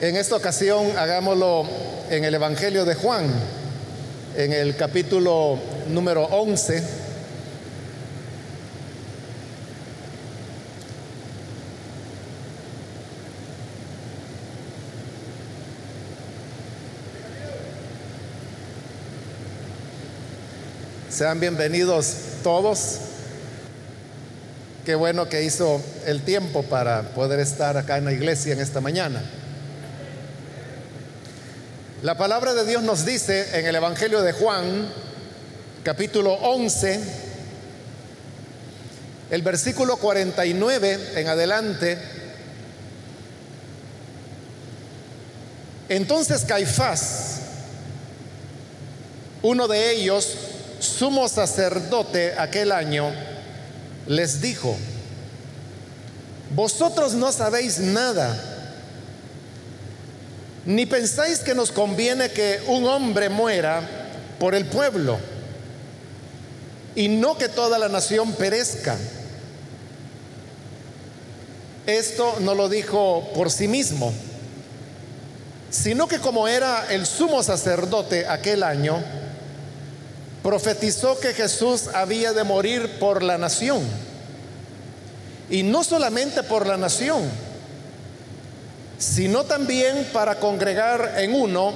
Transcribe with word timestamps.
En 0.00 0.16
esta 0.16 0.34
ocasión 0.34 0.98
hagámoslo 0.98 1.64
en 2.10 2.24
el 2.24 2.34
Evangelio 2.34 2.84
de 2.84 2.96
Juan, 2.96 3.26
en 4.36 4.52
el 4.52 4.74
capítulo 4.76 5.56
número 5.88 6.24
11. 6.24 6.82
Sean 21.08 21.38
bienvenidos 21.38 22.16
todos. 22.42 22.98
Qué 24.84 24.96
bueno 24.96 25.28
que 25.28 25.44
hizo 25.44 25.80
el 26.04 26.22
tiempo 26.22 26.64
para 26.64 27.14
poder 27.14 27.38
estar 27.38 27.76
acá 27.76 27.96
en 27.96 28.06
la 28.06 28.12
iglesia 28.12 28.52
en 28.52 28.60
esta 28.60 28.80
mañana. 28.80 29.22
La 32.04 32.18
palabra 32.18 32.52
de 32.52 32.66
Dios 32.66 32.82
nos 32.82 33.06
dice 33.06 33.58
en 33.58 33.64
el 33.64 33.76
Evangelio 33.76 34.20
de 34.20 34.32
Juan, 34.32 34.92
capítulo 35.82 36.34
11, 36.34 37.00
el 39.30 39.40
versículo 39.40 39.96
49 39.96 41.12
en 41.14 41.28
adelante. 41.28 41.98
Entonces 45.88 46.44
Caifás, 46.44 47.38
uno 49.40 49.66
de 49.66 49.92
ellos, 49.92 50.28
sumo 50.80 51.26
sacerdote 51.26 52.34
aquel 52.36 52.72
año, 52.72 53.14
les 54.08 54.42
dijo, 54.42 54.76
vosotros 56.54 57.14
no 57.14 57.32
sabéis 57.32 57.78
nada, 57.78 58.53
ni 60.66 60.86
pensáis 60.86 61.40
que 61.40 61.54
nos 61.54 61.70
conviene 61.70 62.30
que 62.30 62.62
un 62.68 62.86
hombre 62.86 63.28
muera 63.28 63.82
por 64.38 64.54
el 64.54 64.64
pueblo 64.66 65.18
y 66.94 67.08
no 67.08 67.36
que 67.36 67.48
toda 67.48 67.78
la 67.78 67.88
nación 67.88 68.32
perezca. 68.32 68.96
Esto 71.86 72.36
no 72.40 72.54
lo 72.54 72.68
dijo 72.68 73.30
por 73.34 73.50
sí 73.50 73.68
mismo, 73.68 74.12
sino 75.70 76.08
que 76.08 76.18
como 76.18 76.48
era 76.48 76.86
el 76.90 77.04
sumo 77.04 77.42
sacerdote 77.42 78.26
aquel 78.26 78.62
año, 78.62 79.02
profetizó 80.42 81.18
que 81.18 81.34
Jesús 81.34 81.88
había 81.92 82.32
de 82.32 82.44
morir 82.44 82.98
por 82.98 83.22
la 83.22 83.36
nación. 83.36 83.82
Y 85.50 85.62
no 85.62 85.84
solamente 85.84 86.42
por 86.42 86.66
la 86.66 86.78
nación, 86.78 87.22
sino 88.98 89.44
también 89.44 90.08
para 90.12 90.38
congregar 90.38 91.14
en 91.18 91.34
uno 91.34 91.72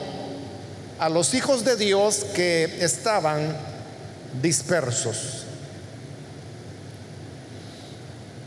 a 0.98 1.08
los 1.08 1.34
hijos 1.34 1.64
de 1.64 1.76
Dios 1.76 2.26
que 2.34 2.78
estaban 2.80 3.56
dispersos. 4.40 5.44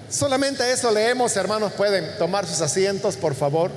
Solamente 0.09 0.69
eso 0.71 0.91
leemos, 0.91 1.35
hermanos, 1.37 1.71
pueden 1.73 2.17
tomar 2.17 2.45
sus 2.45 2.59
asientos, 2.59 3.15
por 3.15 3.33
favor. 3.33 3.71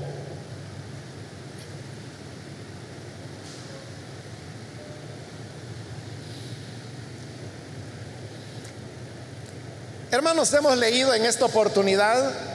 Hermanos, 10.10 10.52
hemos 10.54 10.76
leído 10.76 11.14
en 11.14 11.24
esta 11.24 11.44
oportunidad 11.44 12.53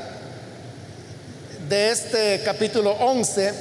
de 1.70 1.92
este 1.92 2.42
capítulo 2.44 2.94
11 2.94 3.54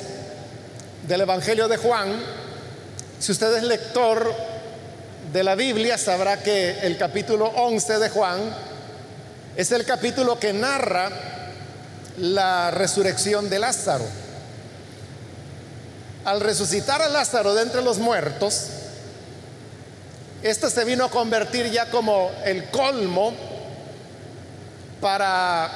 del 1.07 1.21
Evangelio 1.21 1.69
de 1.69 1.77
Juan. 1.77 2.19
Si 3.19 3.33
usted 3.33 3.55
es 3.59 3.63
lector 3.65 4.35
de 5.31 5.45
la 5.45 5.55
Biblia, 5.55 5.99
sabrá 5.99 6.43
que 6.43 6.79
el 6.81 6.97
capítulo 6.97 7.45
11 7.49 7.99
de 7.99 8.09
Juan 8.09 8.41
es 9.57 9.73
el 9.73 9.85
capítulo 9.85 10.39
que 10.39 10.55
narra 10.55 11.11
la 12.17 12.71
resurrección 12.71 13.51
de 13.51 13.59
Lázaro. 13.59 14.07
Al 16.25 16.41
resucitar 16.41 17.03
a 17.03 17.11
Lázaro 17.11 17.55
de 17.55 17.63
entre 17.63 17.83
los 17.83 17.99
muertos, 17.99 18.69
este 20.43 20.71
se 20.71 20.85
vino 20.87 21.05
a 21.05 21.11
convertir 21.11 21.71
ya 21.71 21.91
como 21.91 22.31
el 22.47 22.71
colmo 22.71 23.35
para 24.99 25.71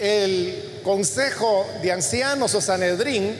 el 0.00 0.67
Consejo 0.82 1.66
de 1.82 1.92
Ancianos 1.92 2.54
o 2.54 2.60
Sanedrín, 2.60 3.36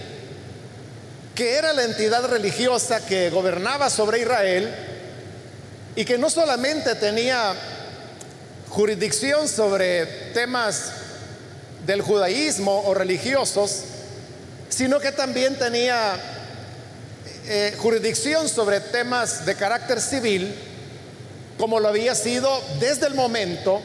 que 1.35 1.55
era 1.55 1.73
la 1.73 1.85
entidad 1.85 2.29
religiosa 2.29 3.05
que 3.07 3.31
gobernaba 3.31 3.91
sobre 3.91 4.21
Israel 4.21 4.75
y 5.95 6.05
que 6.05 6.19
no 6.19 6.31
solamente 6.31 6.95
tenía 6.97 7.55
jurisdicción 8.69 9.49
sobre 9.49 10.07
temas 10.35 10.93
del 11.87 12.03
judaísmo 12.03 12.83
o 12.87 12.95
religiosos, 12.95 13.85
sino 14.69 15.01
que 15.01 15.13
también 15.13 15.57
tenía 15.57 16.17
eh, 17.47 17.75
jurisdicción 17.79 18.49
sobre 18.49 18.81
temas 18.81 19.47
de 19.47 19.55
carácter 19.55 20.01
civil, 20.01 20.55
como 21.57 21.81
lo 21.81 21.89
había 21.89 22.15
sido 22.15 22.63
desde 22.79 23.07
el 23.07 23.15
momento 23.15 23.81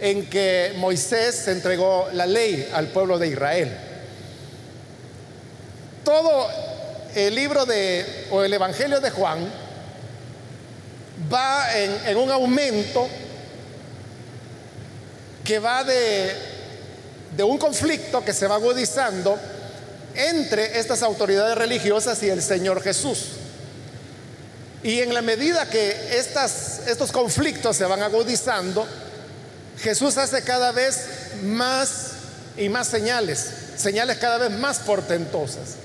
en 0.00 0.28
que 0.28 0.74
Moisés 0.76 1.46
entregó 1.48 2.08
la 2.12 2.26
ley 2.26 2.68
al 2.72 2.88
pueblo 2.88 3.18
de 3.18 3.28
Israel. 3.28 3.76
Todo 6.04 6.48
el 7.14 7.34
libro 7.34 7.64
de, 7.64 8.26
o 8.30 8.42
el 8.42 8.52
Evangelio 8.52 9.00
de 9.00 9.10
Juan 9.10 9.50
va 11.32 11.66
en, 11.78 12.16
un 12.16 12.30
aumento 12.30 13.08
que 15.44 15.58
va 15.58 15.84
de, 15.84 16.34
de 17.36 17.42
un 17.42 17.58
conflicto 17.58 18.24
que 18.24 18.32
se 18.32 18.46
va 18.46 18.56
agudizando 18.56 19.38
entre 20.14 20.78
estas 20.78 21.02
autoridades 21.02 21.56
religiosas 21.56 22.22
y 22.22 22.30
el 22.30 22.42
Señor 22.42 22.82
Jesús. 22.82 23.28
Y 24.82 25.00
en 25.00 25.14
la 25.14 25.22
medida 25.22 25.68
que 25.68 26.18
estas, 26.18 26.82
estos 26.86 27.10
conflictos 27.10 27.76
se 27.76 27.86
van 27.86 28.02
agudizando, 28.02 28.86
Jesús 29.78 30.16
hace 30.18 30.42
cada 30.42 30.72
vez 30.72 31.06
más 31.42 32.12
y 32.56 32.68
más 32.68 32.88
señales, 32.88 33.46
señales 33.76 34.18
cada 34.18 34.38
vez 34.38 34.50
más 34.50 34.78
portentosas, 34.80 35.76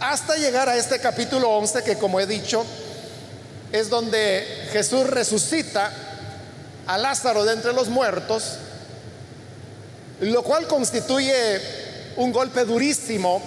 hasta 0.00 0.36
llegar 0.36 0.68
a 0.68 0.76
este 0.76 0.98
capítulo 0.98 1.50
11 1.50 1.82
que 1.82 1.96
como 1.96 2.20
he 2.20 2.26
dicho, 2.26 2.64
es 3.72 3.90
donde 3.90 4.68
Jesús 4.72 5.06
resucita 5.08 5.92
a 6.86 6.98
Lázaro 6.98 7.44
de 7.44 7.52
entre 7.52 7.72
los 7.72 7.88
muertos, 7.88 8.54
lo 10.20 10.42
cual 10.42 10.66
constituye 10.66 11.60
un 12.16 12.32
golpe 12.32 12.64
durísimo 12.64 13.42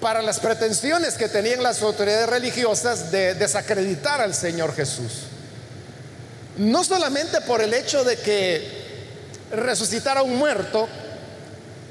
para 0.00 0.20
las 0.20 0.40
pretensiones 0.40 1.14
que 1.14 1.28
tenían 1.28 1.62
las 1.62 1.80
autoridades 1.80 2.28
religiosas 2.28 3.12
de 3.12 3.34
desacreditar 3.34 4.20
al 4.20 4.34
Señor 4.34 4.74
Jesús. 4.74 5.31
No 6.56 6.84
solamente 6.84 7.40
por 7.42 7.62
el 7.62 7.72
hecho 7.72 8.04
de 8.04 8.16
que 8.16 8.82
resucitar 9.52 10.18
a 10.18 10.22
un 10.22 10.36
muerto 10.36 10.88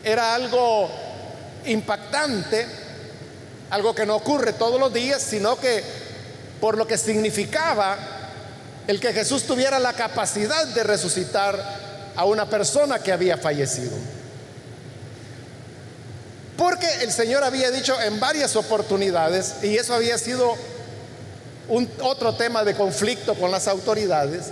era 0.04 0.36
algo 0.36 0.90
impactante, 1.66 2.68
algo 3.70 3.96
que 3.96 4.06
no 4.06 4.16
ocurre 4.16 4.54
todos 4.54 4.80
los 4.80 4.94
días, 4.94 5.22
sino 5.22 5.58
que 5.58 5.84
por 6.60 6.78
lo 6.78 6.86
que 6.86 6.98
significaba 6.98 7.98
el 8.88 9.00
que 9.00 9.14
Jesús 9.14 9.44
tuviera 9.44 9.80
la 9.80 9.94
capacidad 9.94 10.68
de 10.68 10.84
resucitar 10.84 12.12
a 12.16 12.26
una 12.26 12.50
persona 12.50 13.00
que 13.00 13.12
había 13.12 13.38
fallecido. 13.38 13.98
Porque 16.58 16.88
el 17.02 17.12
Señor 17.12 17.44
había 17.44 17.72
dicho 17.72 18.00
en 18.02 18.20
varias 18.20 18.56
oportunidades, 18.56 19.56
y 19.64 19.78
eso 19.78 19.94
había 19.96 20.18
sido 20.18 20.56
un, 21.72 21.90
otro 22.02 22.36
tema 22.36 22.64
de 22.64 22.76
conflicto 22.76 23.34
con 23.36 23.50
las 23.50 23.68
autoridades, 23.68 24.48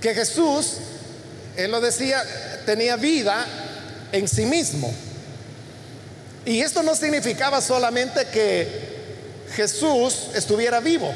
que 0.00 0.14
Jesús, 0.14 0.74
él 1.56 1.70
lo 1.70 1.80
decía, 1.80 2.22
tenía 2.66 2.96
vida 2.96 3.44
en 4.12 4.28
sí 4.28 4.44
mismo. 4.44 4.92
Y 6.44 6.60
esto 6.60 6.82
no 6.82 6.94
significaba 6.94 7.60
solamente 7.60 8.26
que 8.26 8.68
Jesús 9.54 10.28
estuviera 10.34 10.80
vivo, 10.80 11.12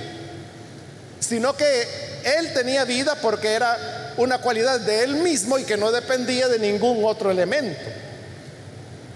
sino 1.20 1.54
que 1.54 1.86
él 2.24 2.52
tenía 2.54 2.84
vida 2.84 3.16
porque 3.20 3.52
era 3.52 4.14
una 4.16 4.38
cualidad 4.38 4.80
de 4.80 5.04
él 5.04 5.16
mismo 5.16 5.58
y 5.58 5.64
que 5.64 5.76
no 5.76 5.92
dependía 5.92 6.48
de 6.48 6.58
ningún 6.58 7.04
otro 7.04 7.30
elemento. 7.30 7.78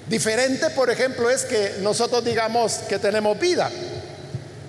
Diferente, 0.07 0.69
por 0.71 0.91
ejemplo, 0.91 1.31
es 1.31 1.45
que 1.45 1.77
nosotros 1.81 2.23
digamos 2.23 2.75
que 2.89 2.99
tenemos 2.99 3.41
vida. 3.41 3.71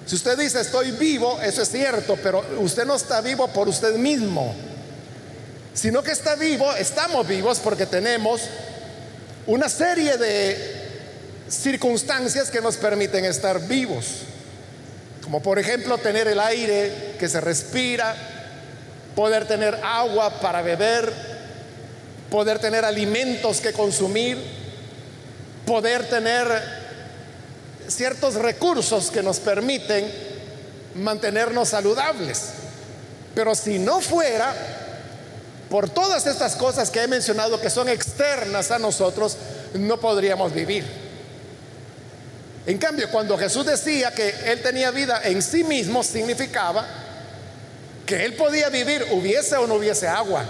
Si 0.05 0.15
usted 0.15 0.37
dice 0.37 0.61
estoy 0.61 0.91
vivo, 0.91 1.39
eso 1.41 1.63
es 1.63 1.69
cierto, 1.69 2.17
pero 2.21 2.43
usted 2.59 2.85
no 2.85 2.95
está 2.95 3.21
vivo 3.21 3.47
por 3.47 3.67
usted 3.67 3.95
mismo, 3.95 4.53
sino 5.73 6.03
que 6.03 6.11
está 6.11 6.35
vivo, 6.35 6.71
estamos 6.75 7.27
vivos 7.27 7.59
porque 7.59 7.87
tenemos 7.87 8.41
una 9.47 9.67
serie 9.67 10.17
de 10.17 10.85
circunstancias 11.49 12.51
que 12.51 12.61
nos 12.61 12.77
permiten 12.77 13.25
estar 13.25 13.59
vivos, 13.67 14.05
como 15.23 15.41
por 15.41 15.57
ejemplo 15.57 15.97
tener 15.97 16.27
el 16.27 16.39
aire 16.39 17.15
que 17.19 17.27
se 17.27 17.41
respira, 17.41 18.15
poder 19.15 19.47
tener 19.47 19.79
agua 19.83 20.39
para 20.39 20.61
beber, 20.61 21.11
poder 22.29 22.59
tener 22.59 22.85
alimentos 22.85 23.59
que 23.59 23.73
consumir, 23.73 24.37
poder 25.65 26.07
tener 26.09 26.74
ciertos 27.87 28.35
recursos 28.35 29.11
que 29.11 29.23
nos 29.23 29.39
permiten 29.39 30.11
mantenernos 30.95 31.69
saludables. 31.69 32.49
Pero 33.33 33.53
si 33.55 33.79
no 33.79 34.01
fuera 34.01 34.53
por 35.69 35.89
todas 35.89 36.25
estas 36.25 36.55
cosas 36.55 36.89
que 36.89 37.03
he 37.03 37.07
mencionado 37.07 37.59
que 37.59 37.69
son 37.69 37.89
externas 37.89 38.71
a 38.71 38.79
nosotros, 38.79 39.37
no 39.73 39.99
podríamos 39.99 40.53
vivir. 40.53 40.85
En 42.65 42.77
cambio, 42.77 43.11
cuando 43.11 43.37
Jesús 43.37 43.65
decía 43.65 44.11
que 44.11 44.33
Él 44.45 44.61
tenía 44.61 44.89
vida 44.91 45.21
en 45.23 45.41
sí 45.41 45.63
mismo, 45.63 46.03
significaba 46.03 46.87
que 48.05 48.25
Él 48.25 48.33
podía 48.33 48.69
vivir, 48.69 49.05
hubiese 49.11 49.55
o 49.57 49.67
no 49.67 49.75
hubiese 49.75 50.07
agua, 50.07 50.45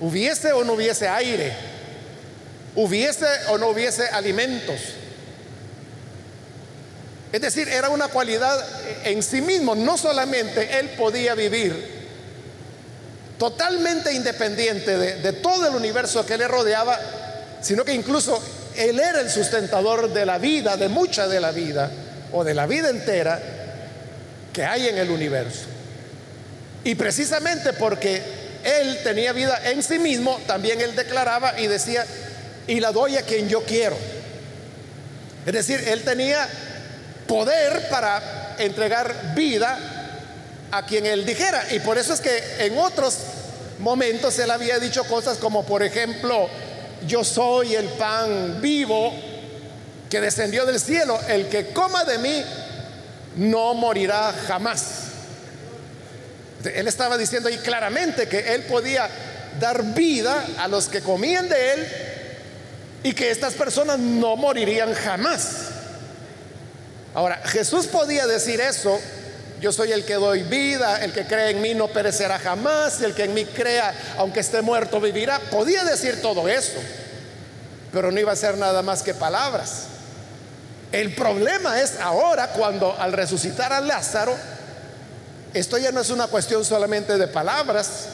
hubiese 0.00 0.52
o 0.52 0.62
no 0.64 0.74
hubiese 0.74 1.08
aire, 1.08 1.52
hubiese 2.76 3.26
o 3.48 3.58
no 3.58 3.68
hubiese 3.68 4.06
alimentos. 4.08 4.80
Es 7.32 7.40
decir, 7.40 7.66
era 7.66 7.88
una 7.88 8.08
cualidad 8.08 8.62
en 9.04 9.22
sí 9.22 9.40
mismo, 9.40 9.74
no 9.74 9.96
solamente 9.96 10.78
Él 10.78 10.90
podía 10.90 11.34
vivir 11.34 12.02
totalmente 13.38 14.12
independiente 14.12 14.96
de, 14.96 15.32
todo 15.32 15.66
el 15.66 15.74
universo 15.74 16.24
que 16.26 16.36
le 16.36 16.46
rodeaba, 16.46 16.96
sino 17.62 17.84
que 17.84 17.94
incluso 17.94 18.40
Él 18.76 19.00
era 19.00 19.20
el 19.20 19.30
sustentador 19.30 20.12
de 20.12 20.26
la 20.26 20.38
vida, 20.38 20.76
de 20.76 20.88
mucha 20.88 21.26
de 21.26 21.40
la 21.40 21.50
vida, 21.50 21.90
o 22.32 22.44
de 22.44 22.54
la 22.54 22.66
vida 22.66 22.90
entera 22.90 23.40
que 24.52 24.64
hay 24.64 24.88
en 24.88 24.98
el 24.98 25.10
universo. 25.10 25.64
Y 26.84 26.94
precisamente 26.94 27.72
porque 27.72 28.22
Él 28.62 29.00
tenía 29.02 29.32
vida 29.32 29.58
en 29.70 29.82
sí 29.82 29.98
mismo, 29.98 30.38
también 30.46 30.82
Él 30.82 30.94
declaraba 30.94 31.58
y 31.58 31.66
decía, 31.66 32.04
y 32.66 32.78
la 32.78 32.92
doy 32.92 33.16
a 33.16 33.22
quien 33.22 33.48
yo 33.48 33.64
quiero. 33.64 33.96
Es 35.46 35.52
decir, 35.52 35.82
Él 35.88 36.02
tenía 36.02 36.46
poder 37.26 37.88
para 37.88 38.56
entregar 38.58 39.34
vida 39.34 39.78
a 40.70 40.84
quien 40.86 41.06
él 41.06 41.24
dijera. 41.24 41.64
Y 41.72 41.80
por 41.80 41.98
eso 41.98 42.14
es 42.14 42.20
que 42.20 42.42
en 42.58 42.78
otros 42.78 43.18
momentos 43.78 44.38
él 44.38 44.50
había 44.50 44.78
dicho 44.78 45.04
cosas 45.04 45.38
como, 45.38 45.64
por 45.64 45.82
ejemplo, 45.82 46.48
yo 47.06 47.24
soy 47.24 47.74
el 47.74 47.88
pan 47.90 48.60
vivo 48.60 49.12
que 50.08 50.20
descendió 50.20 50.66
del 50.66 50.80
cielo. 50.80 51.18
El 51.28 51.48
que 51.48 51.68
coma 51.68 52.04
de 52.04 52.18
mí 52.18 52.44
no 53.36 53.74
morirá 53.74 54.34
jamás. 54.46 54.84
Él 56.74 56.86
estaba 56.86 57.18
diciendo 57.18 57.48
ahí 57.48 57.58
claramente 57.58 58.28
que 58.28 58.54
él 58.54 58.62
podía 58.64 59.08
dar 59.58 59.82
vida 59.94 60.46
a 60.58 60.68
los 60.68 60.88
que 60.88 61.00
comían 61.00 61.48
de 61.48 61.72
él 61.72 61.88
y 63.02 63.12
que 63.12 63.30
estas 63.30 63.54
personas 63.54 63.98
no 63.98 64.36
morirían 64.36 64.94
jamás. 64.94 65.61
Ahora, 67.14 67.40
Jesús 67.44 67.86
podía 67.86 68.26
decir 68.26 68.60
eso 68.60 68.98
yo 69.62 69.70
soy 69.70 69.92
el 69.92 70.04
que 70.04 70.14
doy 70.14 70.42
vida, 70.42 71.04
el 71.04 71.12
que 71.12 71.24
cree 71.24 71.50
en 71.50 71.62
mí 71.62 71.72
no 71.72 71.86
perecerá 71.86 72.40
jamás, 72.40 73.00
el 73.00 73.14
que 73.14 73.22
en 73.22 73.32
mí 73.32 73.44
crea, 73.44 73.94
aunque 74.18 74.40
esté 74.40 74.60
muerto, 74.60 75.00
vivirá. 75.00 75.38
Podía 75.38 75.84
decir 75.84 76.20
todo 76.20 76.48
eso, 76.48 76.80
pero 77.92 78.10
no 78.10 78.18
iba 78.18 78.32
a 78.32 78.36
ser 78.36 78.58
nada 78.58 78.82
más 78.82 79.04
que 79.04 79.14
palabras. 79.14 79.84
El 80.90 81.14
problema 81.14 81.80
es 81.80 82.00
ahora 82.00 82.48
cuando 82.48 82.96
al 82.98 83.12
resucitar 83.12 83.72
a 83.72 83.80
Lázaro, 83.80 84.34
esto 85.54 85.78
ya 85.78 85.92
no 85.92 86.00
es 86.00 86.10
una 86.10 86.26
cuestión 86.26 86.64
solamente 86.64 87.16
de 87.16 87.28
palabras, 87.28 88.06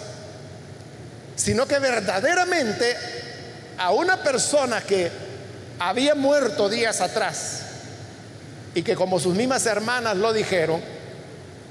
sino 1.35 1.67
que 1.67 1.79
verdaderamente 1.79 2.95
a 3.79 3.91
una 3.93 4.23
persona 4.23 4.83
que 4.83 5.11
había 5.79 6.15
muerto 6.15 6.69
días 6.69 7.01
atrás 7.01 7.68
y 8.79 8.83
que 8.85 8.95
como 8.95 9.19
sus 9.19 9.35
mismas 9.35 9.67
hermanas 9.67 10.17
lo 10.17 10.33
dijeron, 10.33 10.81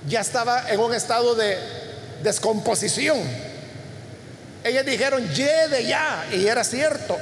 ya 0.09 0.19
estaba 0.19 0.69
en 0.69 0.77
un 0.81 0.93
estado 0.93 1.35
de 1.35 1.57
descomposición. 2.21 3.17
Ellas 4.61 4.85
dijeron, 4.85 5.25
lleve 5.29 5.85
ya, 5.85 6.25
y 6.33 6.45
era 6.45 6.65
cierto. 6.65 7.17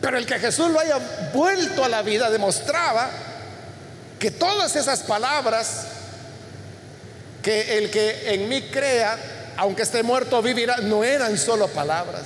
Pero 0.00 0.16
el 0.16 0.24
que 0.24 0.38
Jesús 0.38 0.70
lo 0.70 0.80
haya 0.80 0.98
vuelto 1.34 1.84
a 1.84 1.90
la 1.90 2.00
vida 2.00 2.30
demostraba 2.30 3.10
que 4.18 4.30
todas 4.30 4.74
esas 4.74 5.00
palabras, 5.00 5.84
que 7.42 7.76
el 7.76 7.90
que 7.90 8.32
en 8.32 8.48
mí 8.48 8.62
crea, 8.72 9.18
aunque 9.58 9.82
esté 9.82 10.02
muerto, 10.02 10.40
vivirá, 10.40 10.78
no 10.78 11.04
eran 11.04 11.36
solo 11.36 11.68
palabras, 11.68 12.22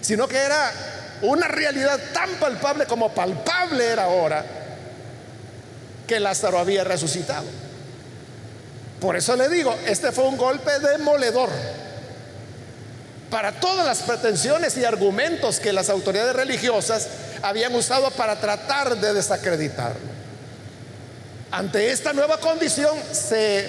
sino 0.00 0.26
que 0.26 0.38
era 0.38 0.72
una 1.20 1.48
realidad 1.48 2.00
tan 2.14 2.30
palpable 2.36 2.86
como 2.86 3.12
palpable 3.12 3.84
era 3.84 4.04
ahora 4.04 4.55
que 6.06 6.20
Lázaro 6.20 6.58
había 6.58 6.84
resucitado. 6.84 7.46
Por 9.00 9.16
eso 9.16 9.36
le 9.36 9.48
digo, 9.48 9.74
este 9.86 10.12
fue 10.12 10.24
un 10.24 10.36
golpe 10.36 10.70
demoledor 10.78 11.50
para 13.30 13.52
todas 13.52 13.84
las 13.84 14.02
pretensiones 14.02 14.76
y 14.76 14.84
argumentos 14.84 15.60
que 15.60 15.72
las 15.72 15.90
autoridades 15.90 16.34
religiosas 16.34 17.08
habían 17.42 17.74
usado 17.74 18.10
para 18.12 18.40
tratar 18.40 18.96
de 18.96 19.12
desacreditarlo. 19.12 20.16
Ante 21.50 21.90
esta 21.90 22.12
nueva 22.12 22.38
condición 22.38 22.96
se 23.12 23.68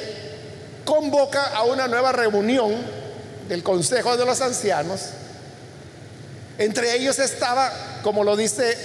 convoca 0.86 1.48
a 1.48 1.64
una 1.64 1.88
nueva 1.88 2.12
reunión 2.12 2.74
del 3.50 3.64
Consejo 3.64 4.16
de 4.16 4.26
los 4.26 4.42
Ancianos. 4.42 5.02
Entre 6.58 6.96
ellos 6.96 7.20
estaba, 7.20 7.72
como 8.04 8.24
lo 8.24 8.36
dice 8.36 8.78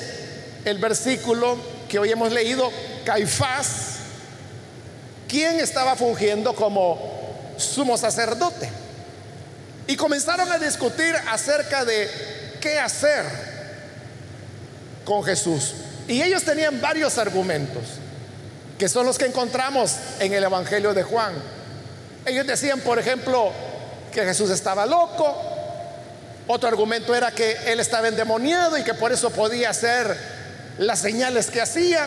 el 0.65 0.79
versículo 0.79 1.57
que 1.89 1.99
hoy 1.99 2.11
hemos 2.11 2.33
leído, 2.33 2.71
Caifás, 3.05 3.97
quién 5.29 5.61
estaba 5.61 5.97
fungiendo 5.97 6.55
como 6.55 6.99
sumo 7.57 7.97
sacerdote. 7.97 8.69
Y 9.87 9.97
comenzaron 9.97 10.51
a 10.51 10.59
discutir 10.59 11.15
acerca 11.31 11.85
de 11.85 12.09
qué 12.61 12.79
hacer 12.79 13.25
con 15.05 15.25
Jesús. 15.25 15.75
Y 16.09 16.23
ellos 16.23 16.45
tenían 16.45 16.81
varios 16.81 17.19
argumentos, 17.19 17.83
que 18.79 18.89
son 18.89 19.07
los 19.07 19.19
que 19.19 19.27
encontramos 19.27 19.97
en 20.21 20.33
el 20.33 20.45
Evangelio 20.45 20.95
de 20.95 21.03
Juan. 21.03 21.35
Ellos 22.27 22.47
decían, 22.47 22.81
por 22.81 22.99
ejemplo, 22.99 23.53
que 24.13 24.25
Jesús 24.25 24.51
estaba 24.51 24.87
loco. 24.87 25.35
Otro 26.47 26.69
argumento 26.69 27.15
era 27.15 27.31
que 27.33 27.57
él 27.67 27.81
estaba 27.81 28.09
endemoniado 28.09 28.77
y 28.79 28.85
que 28.85 28.95
por 28.95 29.13
eso 29.13 29.31
podía 29.31 29.71
hacer 29.71 30.17
las 30.79 31.01
señales 31.01 31.51
que 31.51 31.61
hacía. 31.61 32.07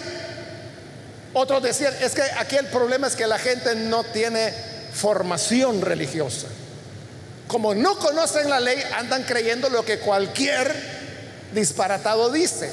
Otros 1.38 1.62
decían, 1.62 1.94
es 2.00 2.13
que 2.13 2.22
aquí 2.22 2.56
el 2.56 2.68
problema 2.68 3.08
es 3.08 3.15
que 3.18 3.27
la 3.27 3.38
gente 3.38 3.75
no 3.75 4.06
tiene 4.06 4.54
formación 4.94 5.82
religiosa. 5.82 6.48
Como 7.50 7.75
no 7.75 8.00
conocen 8.00 8.50
la 8.50 8.62
ley, 8.62 8.82
andan 8.96 9.24
creyendo 9.24 9.70
lo 9.70 9.84
que 9.84 10.00
cualquier 10.00 10.74
disparatado 11.54 12.32
dice. 12.32 12.72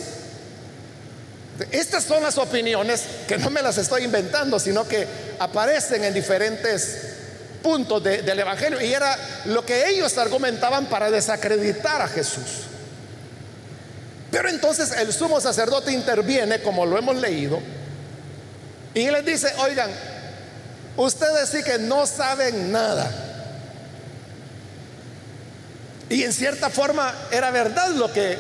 Estas 1.73 2.05
son 2.05 2.23
las 2.23 2.39
opiniones 2.39 3.03
que 3.27 3.37
no 3.37 3.51
me 3.51 3.63
las 3.63 3.79
estoy 3.79 4.05
inventando, 4.05 4.61
sino 4.61 4.87
que 4.87 5.09
aparecen 5.41 6.05
en 6.05 6.15
diferentes 6.15 6.99
puntos 7.65 8.01
del 8.05 8.39
Evangelio. 8.39 8.81
Y 8.81 8.95
era 8.95 9.19
lo 9.47 9.67
que 9.67 9.89
ellos 9.89 10.17
argumentaban 10.19 10.87
para 10.87 11.11
desacreditar 11.11 12.01
a 12.01 12.07
Jesús. 12.07 12.69
Pero 14.31 14.49
entonces 14.49 14.93
el 14.93 15.13
sumo 15.13 15.41
sacerdote 15.41 15.91
interviene, 15.91 16.63
como 16.63 16.87
lo 16.87 16.97
hemos 16.97 17.17
leído, 17.17 17.59
y 18.95 19.11
les 19.11 19.25
dice, 19.25 19.53
oigan, 19.59 19.91
ustedes 20.97 21.49
sí 21.49 21.63
que 21.63 21.79
no 21.79 22.07
saben 22.07 22.71
nada. 22.71 23.11
Y 26.11 26.25
en 26.25 26.33
cierta 26.33 26.69
forma 26.69 27.15
era 27.31 27.51
verdad 27.51 27.89
lo 27.91 28.13
que 28.13 28.37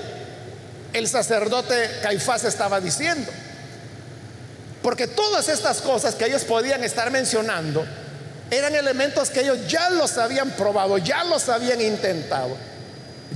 el 0.93 1.09
sacerdote 1.09 1.89
Caifás 2.03 2.45
estaba 2.45 2.81
diciendo. 2.81 3.31
Porque 4.83 5.07
todas 5.07 5.49
estas 5.49 5.81
cosas 5.81 6.15
que 6.15 6.27
ellos 6.27 6.45
podían 6.45 6.85
estar 6.85 7.11
mencionando 7.11 7.87
eran 8.51 8.75
elementos 8.75 9.31
que 9.31 9.41
ellos 9.41 9.67
ya 9.67 9.89
los 9.89 10.19
habían 10.19 10.51
probado, 10.51 10.99
ya 10.99 11.25
los 11.25 11.49
habían 11.49 11.81
intentado. 11.81 12.55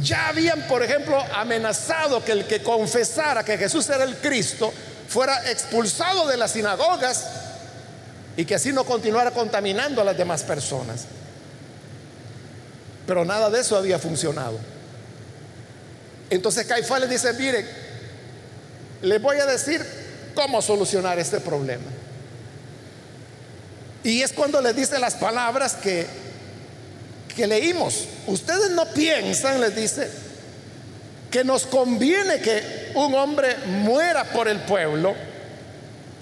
Ya 0.02 0.28
habían, 0.28 0.66
por 0.68 0.82
ejemplo, 0.82 1.18
amenazado 1.34 2.22
que 2.22 2.32
el 2.32 2.46
que 2.46 2.62
confesara 2.62 3.42
que 3.42 3.56
Jesús 3.56 3.88
era 3.88 4.04
el 4.04 4.16
Cristo 4.16 4.70
fuera 5.08 5.50
expulsado 5.50 6.26
de 6.26 6.36
las 6.36 6.52
sinagogas 6.52 7.26
y 8.36 8.44
que 8.44 8.54
así 8.54 8.72
no 8.72 8.84
continuara 8.84 9.30
contaminando 9.30 10.00
a 10.00 10.04
las 10.04 10.16
demás 10.16 10.42
personas. 10.42 11.04
Pero 13.06 13.24
nada 13.24 13.50
de 13.50 13.60
eso 13.60 13.76
había 13.76 13.98
funcionado. 13.98 14.58
Entonces 16.28 16.66
Caifás 16.66 17.00
le 17.00 17.06
dice, 17.06 17.32
miren, 17.34 17.66
les 19.02 19.22
voy 19.22 19.38
a 19.38 19.46
decir 19.46 19.84
cómo 20.34 20.60
solucionar 20.60 21.18
este 21.18 21.40
problema. 21.40 21.84
Y 24.02 24.22
es 24.22 24.32
cuando 24.32 24.60
les 24.60 24.76
dice 24.76 24.98
las 24.98 25.14
palabras 25.14 25.74
que, 25.74 26.06
que 27.34 27.46
leímos. 27.46 28.04
Ustedes 28.26 28.70
no 28.70 28.86
piensan, 28.86 29.60
les 29.60 29.74
dice, 29.74 30.10
que 31.36 31.44
nos 31.44 31.66
conviene 31.66 32.40
que 32.40 32.92
un 32.94 33.14
hombre 33.14 33.58
muera 33.66 34.24
por 34.24 34.48
el 34.48 34.58
pueblo 34.60 35.14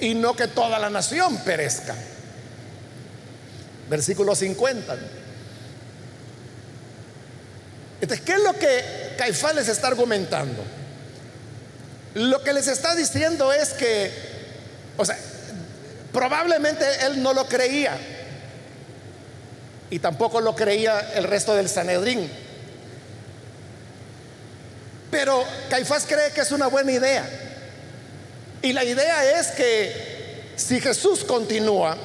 y 0.00 0.12
no 0.12 0.34
que 0.34 0.48
toda 0.48 0.76
la 0.80 0.90
nación 0.90 1.36
perezca. 1.44 1.94
Versículo 3.88 4.34
50. 4.34 4.96
Entonces, 8.00 8.26
¿qué 8.26 8.32
es 8.32 8.42
lo 8.42 8.58
que 8.58 9.14
Caifás 9.16 9.54
les 9.54 9.68
está 9.68 9.86
argumentando? 9.86 10.64
Lo 12.14 12.42
que 12.42 12.52
les 12.52 12.66
está 12.66 12.96
diciendo 12.96 13.52
es 13.52 13.68
que, 13.68 14.10
o 14.96 15.04
sea, 15.04 15.16
probablemente 16.12 16.84
él 17.06 17.22
no 17.22 17.32
lo 17.32 17.46
creía 17.46 17.96
y 19.90 20.00
tampoco 20.00 20.40
lo 20.40 20.56
creía 20.56 21.12
el 21.14 21.22
resto 21.22 21.54
del 21.54 21.68
Sanedrín. 21.68 22.28
Pero 25.14 25.46
Caifás 25.70 26.06
cree 26.08 26.32
que 26.32 26.40
es 26.40 26.50
una 26.50 26.66
buena 26.66 26.90
idea. 26.90 27.24
Y 28.62 28.72
la 28.72 28.82
idea 28.82 29.38
es 29.38 29.52
que 29.52 30.50
si 30.56 30.80
Jesús 30.80 31.22
continúa 31.22 31.96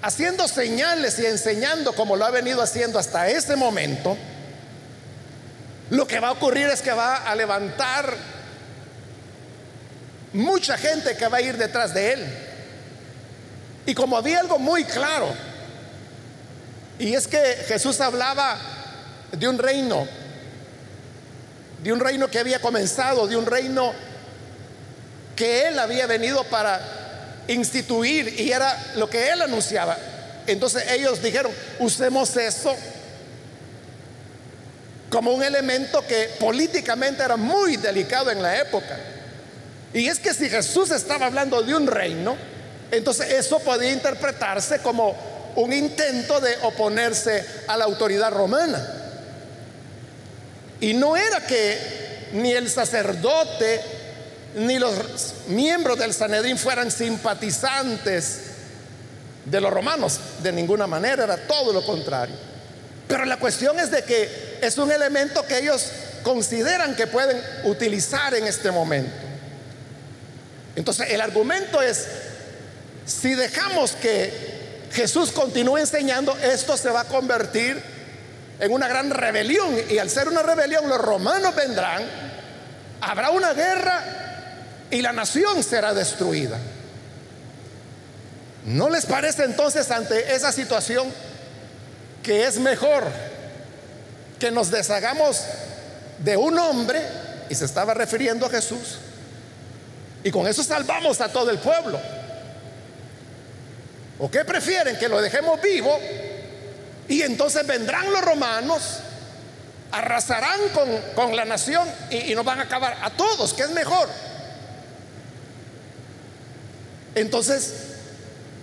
haciendo 0.00 0.48
señales 0.48 1.18
y 1.18 1.26
enseñando 1.26 1.92
como 1.92 2.16
lo 2.16 2.24
ha 2.24 2.30
venido 2.30 2.62
haciendo 2.62 2.98
hasta 2.98 3.28
ese 3.28 3.54
momento, 3.54 4.16
lo 5.90 6.06
que 6.06 6.18
va 6.18 6.28
a 6.28 6.32
ocurrir 6.32 6.68
es 6.68 6.80
que 6.80 6.92
va 6.92 7.16
a 7.16 7.34
levantar 7.34 8.16
mucha 10.32 10.78
gente 10.78 11.18
que 11.18 11.28
va 11.28 11.36
a 11.36 11.42
ir 11.42 11.58
detrás 11.58 11.92
de 11.92 12.14
él. 12.14 12.26
Y 13.84 13.94
como 13.94 14.16
había 14.16 14.40
algo 14.40 14.58
muy 14.58 14.84
claro, 14.84 15.34
y 16.98 17.12
es 17.12 17.28
que 17.28 17.38
Jesús 17.68 18.00
hablaba 18.00 18.56
de 19.32 19.46
un 19.46 19.58
reino, 19.58 20.08
de 21.86 21.92
un 21.92 22.00
reino 22.00 22.28
que 22.28 22.40
había 22.40 22.60
comenzado, 22.60 23.28
de 23.28 23.36
un 23.36 23.46
reino 23.46 23.92
que 25.36 25.68
él 25.68 25.78
había 25.78 26.08
venido 26.08 26.42
para 26.42 26.80
instituir 27.46 28.40
y 28.40 28.50
era 28.50 28.76
lo 28.96 29.08
que 29.08 29.28
él 29.30 29.40
anunciaba. 29.40 29.96
Entonces 30.48 30.82
ellos 30.90 31.22
dijeron, 31.22 31.52
usemos 31.78 32.36
eso 32.36 32.74
como 35.10 35.30
un 35.30 35.44
elemento 35.44 36.04
que 36.08 36.30
políticamente 36.40 37.22
era 37.22 37.36
muy 37.36 37.76
delicado 37.76 38.32
en 38.32 38.42
la 38.42 38.58
época. 38.58 38.98
Y 39.94 40.08
es 40.08 40.18
que 40.18 40.34
si 40.34 40.50
Jesús 40.50 40.90
estaba 40.90 41.26
hablando 41.26 41.62
de 41.62 41.72
un 41.72 41.86
reino, 41.86 42.36
entonces 42.90 43.30
eso 43.30 43.60
podía 43.60 43.92
interpretarse 43.92 44.80
como 44.80 45.14
un 45.54 45.72
intento 45.72 46.40
de 46.40 46.56
oponerse 46.62 47.46
a 47.68 47.76
la 47.76 47.84
autoridad 47.84 48.32
romana. 48.32 49.05
Y 50.80 50.94
no 50.94 51.16
era 51.16 51.46
que 51.46 52.28
ni 52.32 52.52
el 52.52 52.68
sacerdote 52.70 53.80
ni 54.56 54.78
los 54.78 54.94
miembros 55.48 55.98
del 55.98 56.14
Sanedrín 56.14 56.58
fueran 56.58 56.90
simpatizantes 56.90 58.40
de 59.44 59.60
los 59.60 59.72
romanos, 59.72 60.18
de 60.42 60.50
ninguna 60.50 60.86
manera, 60.86 61.24
era 61.24 61.36
todo 61.36 61.72
lo 61.72 61.84
contrario. 61.84 62.34
Pero 63.06 63.24
la 63.24 63.38
cuestión 63.38 63.78
es 63.78 63.90
de 63.90 64.02
que 64.02 64.58
es 64.60 64.76
un 64.78 64.90
elemento 64.90 65.46
que 65.46 65.58
ellos 65.58 65.86
consideran 66.22 66.96
que 66.96 67.06
pueden 67.06 67.40
utilizar 67.64 68.34
en 68.34 68.46
este 68.46 68.70
momento. 68.70 69.12
Entonces 70.74 71.10
el 71.10 71.20
argumento 71.20 71.80
es, 71.80 72.06
si 73.06 73.34
dejamos 73.34 73.92
que 73.92 74.56
Jesús 74.92 75.30
continúe 75.30 75.78
enseñando, 75.78 76.36
esto 76.38 76.76
se 76.76 76.90
va 76.90 77.02
a 77.02 77.04
convertir 77.04 77.80
en 78.60 78.72
una 78.72 78.88
gran 78.88 79.10
rebelión. 79.10 79.76
Y 79.88 79.98
al 79.98 80.10
ser 80.10 80.28
una 80.28 80.42
rebelión, 80.42 80.88
los 80.88 80.98
romanos 80.98 81.54
vendrán, 81.54 82.02
habrá 83.00 83.30
una 83.30 83.52
guerra 83.52 84.02
y 84.90 85.02
la 85.02 85.12
nación 85.12 85.62
será 85.62 85.94
destruida. 85.94 86.58
¿No 88.64 88.90
les 88.90 89.06
parece 89.06 89.44
entonces 89.44 89.90
ante 89.90 90.34
esa 90.34 90.50
situación 90.50 91.12
que 92.22 92.46
es 92.46 92.58
mejor 92.58 93.04
que 94.40 94.50
nos 94.50 94.70
deshagamos 94.70 95.42
de 96.18 96.36
un 96.36 96.58
hombre, 96.58 97.00
y 97.48 97.54
se 97.54 97.64
estaba 97.64 97.94
refiriendo 97.94 98.46
a 98.46 98.50
Jesús, 98.50 98.98
y 100.24 100.30
con 100.32 100.48
eso 100.48 100.64
salvamos 100.64 101.20
a 101.20 101.28
todo 101.28 101.50
el 101.50 101.58
pueblo? 101.58 102.00
¿O 104.18 104.30
qué 104.30 104.44
prefieren? 104.44 104.98
Que 104.98 105.08
lo 105.08 105.20
dejemos 105.20 105.60
vivo 105.60 105.96
y 107.08 107.22
entonces 107.22 107.66
vendrán 107.66 108.12
los 108.12 108.22
romanos, 108.22 108.82
arrasarán 109.92 110.60
con, 111.14 111.36
la 111.36 111.44
nación 111.44 111.88
y, 112.10 112.32
y 112.32 112.34
nos 112.34 112.44
van 112.44 112.60
a 112.60 112.64
acabar 112.64 112.96
a 113.02 113.10
todos, 113.10 113.54
que 113.54 113.62
es 113.62 113.70
mejor. 113.70 114.08
Entonces, 117.14 117.72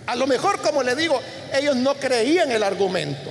a 0.06 0.14
lo 0.14 0.26
mejor, 0.26 0.60
como 0.60 0.82
le 0.82 0.94
digo, 0.94 1.20
ellos 1.52 1.76
no 1.76 1.94
creían 1.94 2.52
el 2.52 2.62
argumento. 2.62 3.30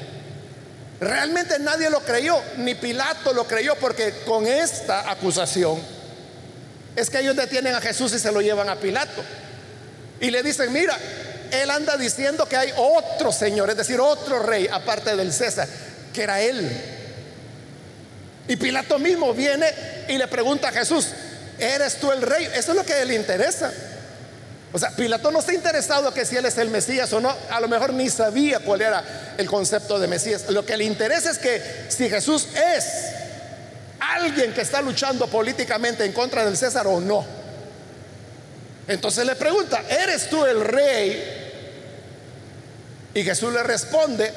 Realmente 0.99 1.59
nadie 1.59 1.89
lo 1.89 1.99
creyó, 2.01 2.41
ni 2.57 2.75
Pilato 2.75 3.33
lo 3.33 3.45
creyó, 3.45 3.75
porque 3.75 4.13
con 4.25 4.47
esta 4.47 5.11
acusación 5.11 5.79
es 6.95 7.09
que 7.09 7.19
ellos 7.19 7.35
detienen 7.35 7.75
a 7.75 7.81
Jesús 7.81 8.13
y 8.13 8.19
se 8.19 8.31
lo 8.31 8.41
llevan 8.41 8.69
a 8.69 8.75
Pilato. 8.75 9.23
Y 10.19 10.31
le 10.31 10.43
dicen, 10.43 10.71
mira, 10.71 10.97
él 11.53 11.69
anda 11.69 11.97
diciendo 11.97 12.47
que 12.47 12.57
hay 12.57 12.73
otro 12.75 13.31
Señor, 13.31 13.69
es 13.69 13.77
decir, 13.77 13.99
otro 13.99 14.39
rey 14.39 14.67
aparte 14.71 15.15
del 15.15 15.31
César, 15.31 15.67
que 16.13 16.23
era 16.23 16.41
él. 16.41 16.69
Y 18.47 18.55
Pilato 18.55 18.99
mismo 18.99 19.33
viene 19.33 19.67
y 20.07 20.17
le 20.17 20.27
pregunta 20.27 20.69
a 20.69 20.71
Jesús, 20.71 21.09
¿eres 21.59 21.97
tú 21.97 22.11
el 22.11 22.21
rey? 22.21 22.45
Eso 22.55 22.71
es 22.71 22.77
lo 22.77 22.85
que 22.85 23.05
le 23.05 23.15
interesa. 23.15 23.71
O 24.73 24.79
sea, 24.79 24.89
Pilato 24.91 25.31
no 25.31 25.39
está 25.39 25.53
interesado 25.53 26.13
que 26.13 26.25
si 26.25 26.35
él 26.35 26.45
es 26.45 26.57
el 26.57 26.69
Mesías 26.69 27.13
o 27.13 27.21
no, 27.21 27.33
a 27.49 27.59
lo 27.59 27.67
mejor 27.67 27.93
ni 27.93 28.09
sabía 28.09 28.59
cuál 28.59 28.81
era 28.81 29.35
el 29.37 29.47
concepto 29.47 29.99
de 29.99 30.07
Mesías. 30.07 30.49
Lo 30.49 30.65
que 30.65 30.75
le 30.75 30.83
interesa 30.83 31.29
es 31.29 31.37
que 31.37 31.61
si 31.89 32.09
Jesús 32.09 32.47
es 32.75 32.85
alguien 33.99 34.51
que 34.53 34.61
está 34.61 34.81
luchando 34.81 35.27
políticamente 35.27 36.03
en 36.03 36.11
contra 36.11 36.43
del 36.43 36.57
César 36.57 36.87
o 36.87 36.99
no. 36.99 37.23
Entonces 38.87 39.25
le 39.25 39.35
pregunta, 39.35 39.83
¿eres 39.87 40.29
tú 40.29 40.43
el 40.43 40.61
rey? 40.61 41.42
Y 43.13 43.23
Jesús 43.23 43.53
le 43.53 43.61
responde, 43.63 44.33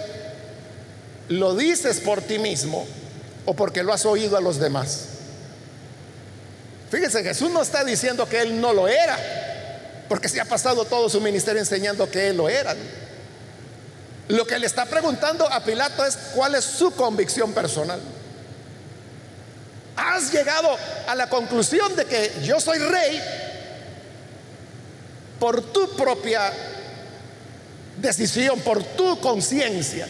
¿lo 1.29 1.55
dices 1.55 2.01
por 2.01 2.21
ti 2.21 2.39
mismo 2.39 2.87
o 3.47 3.55
porque 3.55 3.83
lo 3.83 3.93
has 3.93 4.05
oído 4.05 4.37
a 4.37 4.41
los 4.41 4.59
demás? 4.59 5.07
Fíjense, 6.91 7.23
Jesús 7.23 7.51
no 7.51 7.63
está 7.63 7.85
diciendo 7.85 8.29
que 8.29 8.43
él 8.43 8.61
no 8.61 8.73
lo 8.73 8.87
era, 8.87 9.19
porque 10.09 10.29
se 10.29 10.41
ha 10.41 10.45
pasado 10.45 10.85
todo 10.85 11.09
su 11.09 11.21
ministerio 11.21 11.61
enseñando 11.61 12.09
que 12.11 12.29
él 12.29 12.37
lo 12.37 12.49
era. 12.49 12.77
Lo 14.29 14.47
que 14.47 14.59
le 14.59 14.67
está 14.67 14.85
preguntando 14.87 15.51
a 15.51 15.65
Pilato 15.65 16.05
es 16.05 16.17
cuál 16.35 16.55
es 16.55 16.65
su 16.65 16.91
convicción 16.93 17.53
personal. 17.53 18.01
Has 19.97 20.33
llegado 20.33 20.77
a 21.07 21.15
la 21.15 21.29
conclusión 21.29 21.97
de 21.97 22.05
que 22.05 22.33
yo 22.43 22.61
soy 22.61 22.79
rey 22.79 23.23
por 25.41 25.63
tu 25.73 25.89
propia 25.97 26.53
decisión, 27.99 28.61
por 28.61 28.83
tu 28.83 29.21
conciencia, 29.21 30.07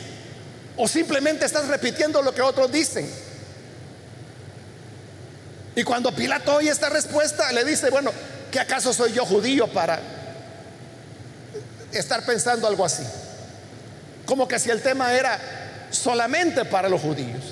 o 0.76 0.86
simplemente 0.88 1.44
estás 1.46 1.68
repitiendo 1.68 2.22
lo 2.22 2.34
que 2.34 2.42
otros 2.42 2.70
dicen. 2.70 3.08
Y 5.74 5.82
cuando 5.82 6.10
Pilato 6.12 6.54
oye 6.54 6.70
esta 6.70 6.88
respuesta, 6.88 7.52
le 7.52 7.64
dice, 7.64 7.90
bueno, 7.90 8.10
¿qué 8.50 8.60
acaso 8.60 8.92
soy 8.92 9.12
yo 9.12 9.26
judío 9.26 9.68
para 9.68 10.00
estar 11.92 12.24
pensando 12.24 12.66
algo 12.66 12.84
así? 12.84 13.02
Como 14.24 14.48
que 14.48 14.58
si 14.58 14.70
el 14.70 14.80
tema 14.80 15.12
era 15.12 15.38
solamente 15.90 16.64
para 16.64 16.88
los 16.88 17.00
judíos. 17.00 17.42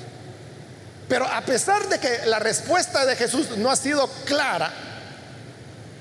Pero 1.08 1.26
a 1.26 1.42
pesar 1.42 1.86
de 1.88 1.98
que 1.98 2.20
la 2.26 2.38
respuesta 2.38 3.04
de 3.04 3.14
Jesús 3.14 3.58
no 3.58 3.70
ha 3.70 3.76
sido 3.76 4.08
clara, 4.24 4.72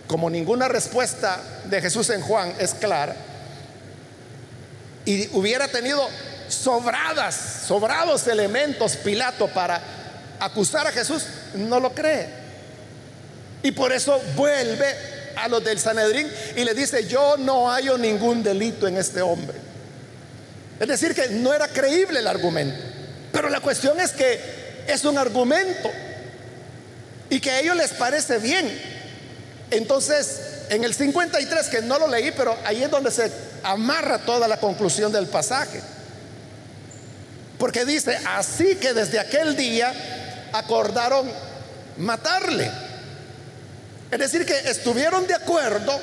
como 0.07 0.29
ninguna 0.29 0.67
respuesta 0.67 1.41
de 1.65 1.81
Jesús 1.81 2.09
en 2.09 2.21
Juan 2.21 2.53
es 2.57 2.73
clara, 2.73 3.15
y 5.05 5.27
hubiera 5.35 5.67
tenido 5.67 6.07
sobradas, 6.47 7.65
sobrados 7.67 8.27
elementos 8.27 8.95
Pilato 8.97 9.47
para 9.47 9.81
acusar 10.39 10.87
a 10.87 10.91
Jesús, 10.91 11.23
no 11.55 11.79
lo 11.79 11.93
cree. 11.93 12.27
Y 13.63 13.71
por 13.71 13.93
eso 13.93 14.21
vuelve 14.35 14.85
a 15.37 15.47
los 15.47 15.63
del 15.63 15.79
Sanedrín 15.79 16.29
y 16.55 16.63
le 16.63 16.73
dice, 16.73 17.07
yo 17.07 17.37
no 17.37 17.69
hallo 17.69 17.97
ningún 17.97 18.43
delito 18.43 18.87
en 18.87 18.97
este 18.97 19.21
hombre. 19.21 19.57
Es 20.79 20.87
decir, 20.87 21.15
que 21.15 21.29
no 21.29 21.53
era 21.53 21.67
creíble 21.67 22.19
el 22.19 22.27
argumento. 22.27 22.77
Pero 23.31 23.49
la 23.49 23.61
cuestión 23.61 23.99
es 23.99 24.11
que 24.11 24.83
es 24.87 25.05
un 25.05 25.17
argumento 25.17 25.89
y 27.29 27.39
que 27.39 27.51
a 27.51 27.59
ellos 27.61 27.75
les 27.75 27.91
parece 27.91 28.37
bien. 28.37 28.69
Entonces, 29.71 30.52
en 30.69 30.83
el 30.83 30.93
53, 30.93 31.67
que 31.67 31.81
no 31.81 31.99
lo 31.99 32.07
leí, 32.07 32.31
pero 32.31 32.57
ahí 32.65 32.83
es 32.83 32.91
donde 32.91 33.11
se 33.11 33.31
amarra 33.63 34.19
toda 34.19 34.47
la 34.47 34.57
conclusión 34.57 35.11
del 35.11 35.27
pasaje. 35.27 35.81
Porque 37.57 37.85
dice, 37.85 38.19
así 38.25 38.75
que 38.75 38.93
desde 38.93 39.19
aquel 39.19 39.55
día 39.55 39.93
acordaron 40.51 41.31
matarle. 41.97 42.69
Es 44.11 44.19
decir, 44.19 44.45
que 44.45 44.57
estuvieron 44.69 45.25
de 45.27 45.33
acuerdo 45.33 45.99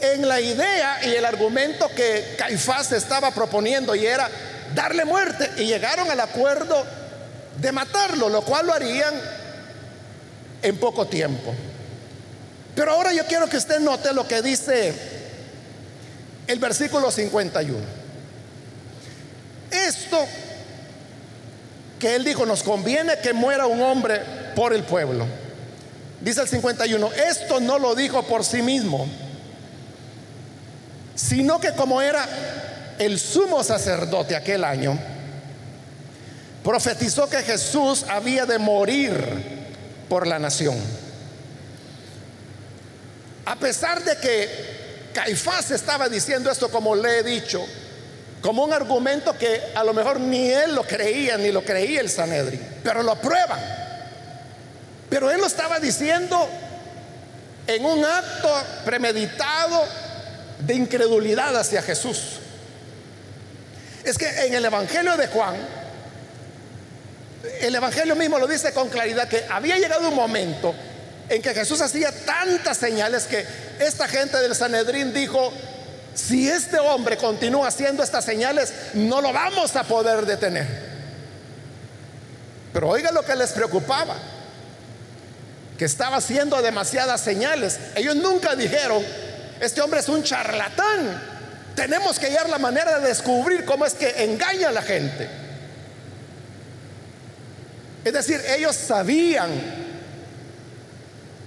en 0.00 0.28
la 0.28 0.40
idea 0.40 0.98
y 1.04 1.14
el 1.14 1.24
argumento 1.24 1.88
que 1.94 2.34
Caifás 2.36 2.92
estaba 2.92 3.30
proponiendo 3.30 3.94
y 3.94 4.04
era 4.04 4.28
darle 4.74 5.04
muerte 5.04 5.50
y 5.58 5.66
llegaron 5.66 6.10
al 6.10 6.20
acuerdo 6.20 6.84
de 7.60 7.72
matarlo, 7.72 8.28
lo 8.28 8.42
cual 8.42 8.66
lo 8.66 8.74
harían 8.74 9.14
en 10.62 10.76
poco 10.78 11.06
tiempo. 11.06 11.54
Pero 12.74 12.92
ahora 12.92 13.12
yo 13.12 13.24
quiero 13.26 13.48
que 13.48 13.56
usted 13.56 13.80
note 13.80 14.12
lo 14.12 14.26
que 14.26 14.42
dice 14.42 14.92
el 16.46 16.58
versículo 16.58 17.10
51. 17.10 17.78
Esto 19.70 20.26
que 21.98 22.16
él 22.16 22.24
dijo, 22.24 22.44
nos 22.44 22.62
conviene 22.62 23.18
que 23.22 23.32
muera 23.32 23.66
un 23.66 23.80
hombre 23.80 24.20
por 24.54 24.74
el 24.74 24.82
pueblo. 24.82 25.26
Dice 26.20 26.40
el 26.42 26.48
51, 26.48 27.12
esto 27.12 27.60
no 27.60 27.78
lo 27.78 27.94
dijo 27.94 28.22
por 28.24 28.44
sí 28.44 28.62
mismo, 28.62 29.06
sino 31.14 31.60
que 31.60 31.72
como 31.72 32.02
era 32.02 32.26
el 32.98 33.18
sumo 33.18 33.62
sacerdote 33.62 34.36
aquel 34.36 34.64
año, 34.64 34.98
profetizó 36.62 37.28
que 37.28 37.42
Jesús 37.42 38.04
había 38.08 38.46
de 38.46 38.58
morir 38.58 39.12
por 40.08 40.26
la 40.26 40.38
nación. 40.38 40.76
A 43.46 43.56
pesar 43.56 44.02
de 44.02 44.16
que 44.16 45.10
Caifás 45.12 45.70
estaba 45.70 46.08
diciendo 46.08 46.50
esto 46.50 46.70
como 46.70 46.94
le 46.94 47.18
he 47.18 47.22
dicho, 47.22 47.64
como 48.40 48.64
un 48.64 48.72
argumento 48.72 49.36
que 49.38 49.60
a 49.74 49.84
lo 49.84 49.94
mejor 49.94 50.20
ni 50.20 50.50
él 50.50 50.74
lo 50.74 50.82
creía, 50.82 51.36
ni 51.36 51.52
lo 51.52 51.64
creía 51.64 52.00
el 52.00 52.10
Sanedrin, 52.10 52.60
pero 52.82 53.02
lo 53.02 53.12
aprueba. 53.12 53.58
Pero 55.08 55.30
él 55.30 55.40
lo 55.40 55.46
estaba 55.46 55.78
diciendo 55.78 56.48
en 57.66 57.84
un 57.84 58.04
acto 58.04 58.52
premeditado 58.84 59.84
de 60.58 60.74
incredulidad 60.74 61.56
hacia 61.56 61.82
Jesús. 61.82 62.40
Es 64.04 64.18
que 64.18 64.28
en 64.46 64.54
el 64.54 64.64
Evangelio 64.64 65.16
de 65.16 65.28
Juan, 65.28 65.56
el 67.60 67.74
Evangelio 67.74 68.16
mismo 68.16 68.38
lo 68.38 68.46
dice 68.46 68.72
con 68.72 68.88
claridad 68.88 69.28
que 69.28 69.44
había 69.50 69.78
llegado 69.78 70.08
un 70.08 70.14
momento 70.14 70.74
en 71.28 71.42
que 71.42 71.54
Jesús 71.54 71.80
hacía 71.80 72.12
tantas 72.12 72.76
señales 72.76 73.24
que 73.24 73.46
esta 73.78 74.08
gente 74.08 74.38
del 74.38 74.54
Sanedrín 74.54 75.12
dijo, 75.12 75.52
si 76.14 76.48
este 76.48 76.78
hombre 76.78 77.16
continúa 77.16 77.68
haciendo 77.68 78.02
estas 78.02 78.24
señales, 78.24 78.72
no 78.94 79.20
lo 79.20 79.32
vamos 79.32 79.74
a 79.76 79.84
poder 79.84 80.26
detener. 80.26 80.66
Pero 82.72 82.88
oiga 82.88 83.10
lo 83.10 83.24
que 83.24 83.34
les 83.36 83.52
preocupaba, 83.52 84.16
que 85.78 85.84
estaba 85.84 86.16
haciendo 86.16 86.60
demasiadas 86.60 87.20
señales. 87.20 87.78
Ellos 87.94 88.16
nunca 88.16 88.54
dijeron, 88.54 89.02
este 89.60 89.80
hombre 89.80 90.00
es 90.00 90.08
un 90.08 90.22
charlatán, 90.22 91.22
tenemos 91.74 92.18
que 92.18 92.26
hallar 92.26 92.48
la 92.48 92.58
manera 92.58 93.00
de 93.00 93.08
descubrir 93.08 93.64
cómo 93.64 93.86
es 93.86 93.94
que 93.94 94.24
engaña 94.24 94.68
a 94.68 94.72
la 94.72 94.82
gente. 94.82 95.28
Es 98.04 98.12
decir, 98.12 98.40
ellos 98.56 98.76
sabían 98.76 99.83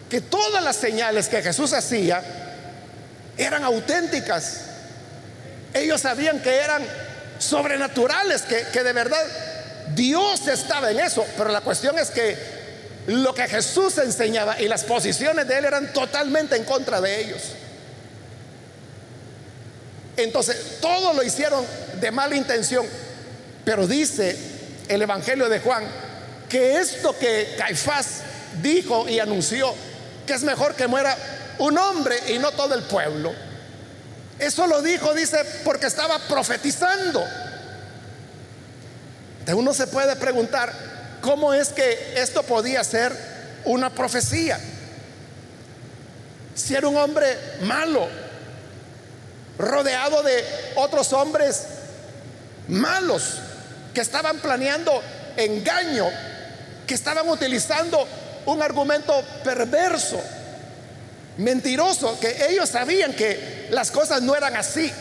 que 0.10 0.22
todas 0.22 0.64
las 0.64 0.76
señales 0.76 1.28
que 1.28 1.42
Jesús 1.42 1.74
hacía 1.74 2.22
eran 3.38 3.63
auténticas. 3.63 4.62
Ellos 5.74 6.02
sabían 6.02 6.41
que 6.41 6.56
eran 6.56 6.84
sobrenaturales, 7.39 8.43
que, 8.43 8.65
que, 8.72 8.84
de 8.84 8.93
verdad 8.93 9.22
Dios 9.93 10.48
estaba 10.48 10.91
en 10.91 11.00
eso. 11.00 11.26
Pero 11.38 11.52
la 11.52 11.62
cuestión 11.62 11.98
es 12.00 12.10
que 12.10 12.38
lo 13.08 13.34
que 13.34 13.48
Jesús 13.48 13.98
enseñaba 13.98 14.60
y 14.60 14.67
las 14.67 14.84
posiciones 14.84 15.48
de 15.48 15.58
él 15.58 15.65
eran 15.65 15.93
totalmente 15.93 16.56
en 16.56 16.63
contra 16.63 17.00
de 17.02 17.22
ellos. 17.22 17.41
Entonces, 20.17 20.80
todo 20.82 21.13
lo 21.13 21.22
hicieron 21.22 21.63
de 22.00 22.12
mala 22.12 22.36
intención. 22.36 22.86
Pero 23.63 23.86
dice 23.86 24.36
el 24.88 25.02
Evangelio 25.02 25.48
de 25.50 25.60
Juan 25.60 25.84
que 26.50 26.80
esto 26.80 27.17
que 27.17 27.56
Caifás 27.58 28.22
dijo 28.62 29.08
y 29.08 29.20
anunció, 29.20 29.74
que 30.28 30.34
es 30.34 30.44
mejor 30.44 30.76
que 30.76 30.86
muera 30.86 31.18
un 31.58 31.76
hombre 31.78 32.16
y 32.32 32.38
no 32.38 32.52
todo 32.52 32.76
el 32.76 32.84
pueblo. 32.84 33.34
Eso 34.38 34.68
lo 34.68 34.84
dijo, 34.84 35.16
dice, 35.16 35.44
porque 35.66 35.88
estaba 35.88 36.20
profetizando. 36.20 37.26
De 39.46 39.54
uno 39.54 39.74
se 39.74 39.88
puede 39.88 40.16
preguntar, 40.18 40.72
¿cómo 41.22 41.54
es 41.54 41.70
que 41.70 42.13
esto 42.18 42.44
podía 42.44 42.84
ser 42.84 43.12
una 43.66 43.90
profecía? 43.90 44.60
Si 46.54 46.76
era 46.76 46.88
un 46.88 46.98
hombre 46.98 47.38
malo, 47.62 48.08
rodeado 49.58 50.22
de 50.22 50.44
otros 50.76 51.13
hombres 51.13 51.63
malos 52.68 53.36
que 53.94 54.02
estaban 54.02 54.38
planeando 54.40 55.02
engaño, 55.36 56.08
que 56.86 56.94
estaban 56.94 57.28
utilizando 57.28 58.08
un 58.48 58.62
argumento 58.62 59.24
perverso, 59.44 60.20
mentiroso, 61.38 62.20
que 62.20 62.48
ellos 62.50 62.70
sabían 62.70 63.14
que 63.14 63.68
las 63.72 63.92
cosas 63.92 64.22
no 64.22 64.36
eran 64.36 64.56
así. 64.56 64.92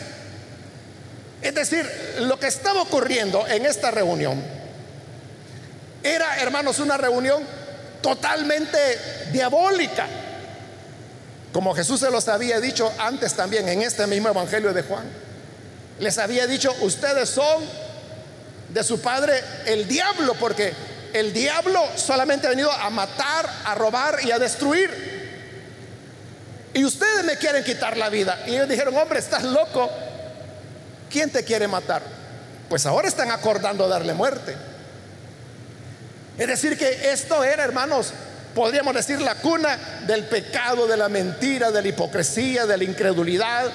Es 1.41 1.55
decir, 1.55 1.89
lo 2.19 2.37
que 2.39 2.47
estaba 2.47 2.81
ocurriendo 2.81 3.47
en 3.47 3.65
esta 3.65 3.89
reunión 3.91 4.43
era, 6.03 6.37
hermanos, 6.41 6.79
una 6.79 6.97
reunión 6.97 7.41
totalmente 8.01 8.77
diabólica. 9.31 10.07
Como 11.53 11.73
Jesús 11.73 12.01
se 12.01 12.11
los 12.11 12.27
había 12.27 12.59
dicho 12.59 12.91
antes 12.99 13.33
también 13.33 13.67
en 13.69 13.81
este 13.81 14.05
mismo 14.07 14.27
Evangelio 14.29 14.73
de 14.73 14.83
Juan. 14.83 15.05
Les 15.99 16.17
había 16.17 16.47
dicho, 16.47 16.75
ustedes 16.81 17.29
son 17.29 17.63
de 18.69 18.83
su 18.83 18.99
padre 18.99 19.41
el 19.65 19.87
diablo, 19.87 20.35
porque 20.39 20.73
el 21.13 21.33
diablo 21.33 21.83
solamente 21.95 22.47
ha 22.47 22.49
venido 22.49 22.71
a 22.71 22.89
matar, 22.89 23.49
a 23.65 23.75
robar 23.75 24.19
y 24.23 24.31
a 24.31 24.39
destruir. 24.39 25.17
Y 26.73 26.85
ustedes 26.85 27.23
me 27.23 27.37
quieren 27.37 27.63
quitar 27.63 27.97
la 27.97 28.09
vida. 28.09 28.43
Y 28.45 28.51
ellos 28.51 28.69
dijeron, 28.69 28.95
hombre, 28.95 29.19
estás 29.19 29.43
loco. 29.43 29.89
¿Quién 31.09 31.29
te 31.31 31.43
quiere 31.43 31.67
matar? 31.67 32.01
Pues 32.69 32.85
ahora 32.85 33.07
están 33.07 33.31
acordando 33.31 33.87
darle 33.87 34.13
muerte. 34.13 34.55
Es 36.37 36.47
decir, 36.47 36.77
que 36.77 37.11
esto 37.11 37.43
era, 37.43 37.63
hermanos, 37.63 38.13
podríamos 38.53 38.93
decir, 38.93 39.19
la 39.21 39.35
cuna 39.35 40.01
del 40.05 40.25
pecado, 40.25 40.85
de 40.87 40.97
la 40.97 41.09
mentira, 41.09 41.71
de 41.71 41.81
la 41.81 41.87
hipocresía, 41.87 42.65
de 42.65 42.77
la 42.77 42.83
incredulidad, 42.83 43.71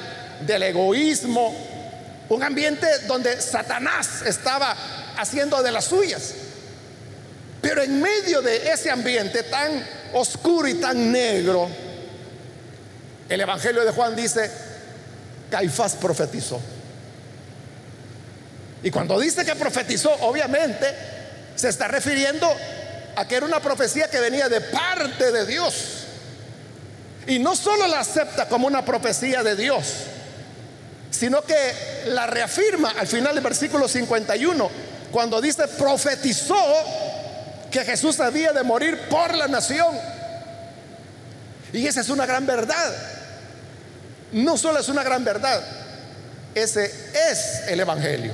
del 0.46 0.62
egoísmo. 0.62 1.56
Un 2.28 2.42
ambiente 2.42 2.86
donde 3.06 3.40
Satanás 3.40 4.22
estaba 4.24 4.76
haciendo 5.16 5.62
de 5.62 5.72
las 5.72 5.86
suyas. 5.86 6.34
Pero 7.62 7.80
en 7.80 8.02
medio 8.02 8.42
de 8.42 8.72
ese 8.72 8.90
ambiente 8.90 9.44
tan 9.44 9.86
oscuro 10.12 10.66
y 10.66 10.74
tan 10.74 11.12
negro, 11.12 11.68
el 13.28 13.40
Evangelio 13.40 13.84
de 13.84 13.92
Juan 13.92 14.16
dice, 14.16 14.50
Caifás 15.48 15.94
profetizó. 15.94 16.60
Y 18.82 18.90
cuando 18.90 19.18
dice 19.18 19.44
que 19.44 19.54
profetizó, 19.54 20.12
obviamente 20.22 20.86
se 21.54 21.68
está 21.68 21.86
refiriendo 21.86 22.52
a 23.14 23.28
que 23.28 23.36
era 23.36 23.46
una 23.46 23.60
profecía 23.60 24.10
que 24.10 24.18
venía 24.18 24.48
de 24.48 24.60
parte 24.60 25.30
de 25.30 25.46
Dios. 25.46 25.74
Y 27.28 27.38
no 27.38 27.54
solo 27.54 27.86
la 27.86 28.00
acepta 28.00 28.48
como 28.48 28.66
una 28.66 28.84
profecía 28.84 29.44
de 29.44 29.54
Dios, 29.54 29.84
sino 31.10 31.42
que 31.42 31.54
la 32.06 32.26
reafirma 32.26 32.90
al 32.98 33.06
final 33.06 33.36
del 33.36 33.44
versículo 33.44 33.86
51, 33.86 34.68
cuando 35.12 35.40
dice, 35.40 35.68
profetizó 35.68 36.56
que 37.72 37.84
Jesús 37.84 38.20
había 38.20 38.52
de 38.52 38.62
morir 38.62 39.08
por 39.08 39.34
la 39.34 39.48
nación. 39.48 39.96
Y 41.72 41.86
esa 41.86 42.02
es 42.02 42.08
una 42.10 42.26
gran 42.26 42.46
verdad. 42.46 42.94
No 44.30 44.56
solo 44.56 44.78
es 44.78 44.88
una 44.88 45.02
gran 45.02 45.24
verdad, 45.24 45.62
ese 46.54 46.84
es 47.30 47.68
el 47.68 47.80
Evangelio 47.80 48.32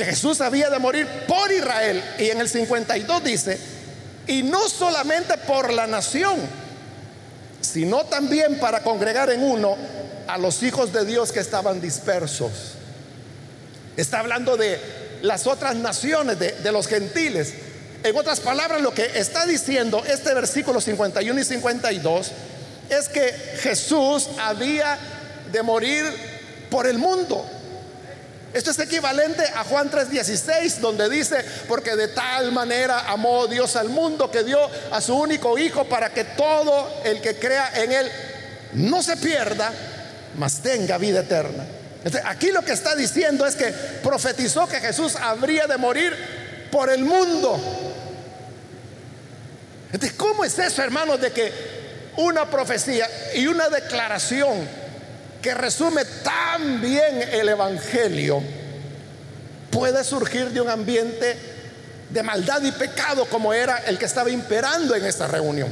que 0.00 0.06
Jesús 0.06 0.40
había 0.40 0.70
de 0.70 0.78
morir 0.78 1.06
por 1.28 1.52
Israel. 1.52 2.02
Y 2.18 2.30
en 2.30 2.40
el 2.40 2.48
52 2.48 3.22
dice, 3.22 3.60
y 4.26 4.42
no 4.42 4.66
solamente 4.70 5.36
por 5.36 5.74
la 5.74 5.86
nación, 5.86 6.38
sino 7.60 8.06
también 8.06 8.58
para 8.58 8.82
congregar 8.82 9.28
en 9.28 9.42
uno 9.42 9.76
a 10.26 10.38
los 10.38 10.62
hijos 10.62 10.94
de 10.94 11.04
Dios 11.04 11.32
que 11.32 11.40
estaban 11.40 11.82
dispersos. 11.82 12.50
Está 13.94 14.20
hablando 14.20 14.56
de 14.56 14.80
las 15.22 15.46
otras 15.46 15.76
naciones, 15.76 16.38
de, 16.38 16.72
los 16.72 16.86
gentiles. 16.86 17.52
En 18.02 18.16
otras 18.16 18.40
palabras, 18.40 18.80
lo 18.80 18.94
que 18.94 19.04
está 19.18 19.46
diciendo 19.46 20.02
este 20.06 20.32
versículo 20.34 20.80
51 20.80 21.40
y 21.40 21.44
52 21.44 22.32
es 22.88 23.08
que 23.08 23.32
Jesús 23.60 24.28
había 24.38 24.98
de 25.52 25.62
morir 25.62 26.04
por 26.70 26.86
el 26.86 26.98
mundo. 26.98 27.44
Esto 28.52 28.72
es 28.72 28.78
equivalente 28.80 29.44
a 29.54 29.62
Juan 29.64 29.90
3:16, 29.90 30.80
donde 30.80 31.08
dice, 31.08 31.44
porque 31.68 31.94
de 31.94 32.08
tal 32.08 32.50
manera 32.50 33.10
amó 33.10 33.46
Dios 33.46 33.76
al 33.76 33.90
mundo 33.90 34.30
que 34.30 34.42
dio 34.42 34.58
a 34.90 35.00
su 35.00 35.14
único 35.14 35.56
Hijo 35.56 35.84
para 35.84 36.12
que 36.12 36.24
todo 36.24 37.02
el 37.04 37.20
que 37.20 37.36
crea 37.36 37.70
en 37.76 37.92
Él 37.92 38.10
no 38.72 39.02
se 39.02 39.16
pierda, 39.16 39.72
mas 40.36 40.60
tenga 40.62 40.98
vida 40.98 41.20
eterna. 41.20 41.64
Aquí 42.24 42.50
lo 42.50 42.62
que 42.62 42.72
está 42.72 42.94
diciendo 42.94 43.46
es 43.46 43.56
que 43.56 43.66
profetizó 44.02 44.66
que 44.66 44.80
Jesús 44.80 45.16
habría 45.16 45.66
de 45.66 45.76
morir 45.76 46.16
por 46.70 46.90
el 46.90 47.04
mundo. 47.04 47.60
Entonces, 49.92 50.16
¿cómo 50.16 50.44
es 50.44 50.58
eso, 50.58 50.82
hermanos, 50.82 51.20
de 51.20 51.32
que 51.32 51.52
una 52.16 52.48
profecía 52.48 53.08
y 53.34 53.46
una 53.46 53.68
declaración 53.68 54.66
que 55.42 55.54
resume 55.54 56.04
tan 56.22 56.80
bien 56.80 57.22
el 57.32 57.48
Evangelio 57.48 58.42
puede 59.70 60.02
surgir 60.04 60.50
de 60.50 60.60
un 60.60 60.68
ambiente 60.68 61.36
de 62.08 62.22
maldad 62.22 62.62
y 62.62 62.72
pecado 62.72 63.24
como 63.26 63.52
era 63.52 63.78
el 63.86 63.98
que 63.98 64.04
estaba 64.04 64.30
imperando 64.30 64.94
en 64.94 65.04
esta 65.04 65.26
reunión? 65.26 65.68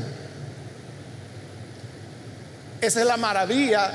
Esa 2.80 3.00
es 3.00 3.06
la 3.06 3.16
maravilla 3.16 3.90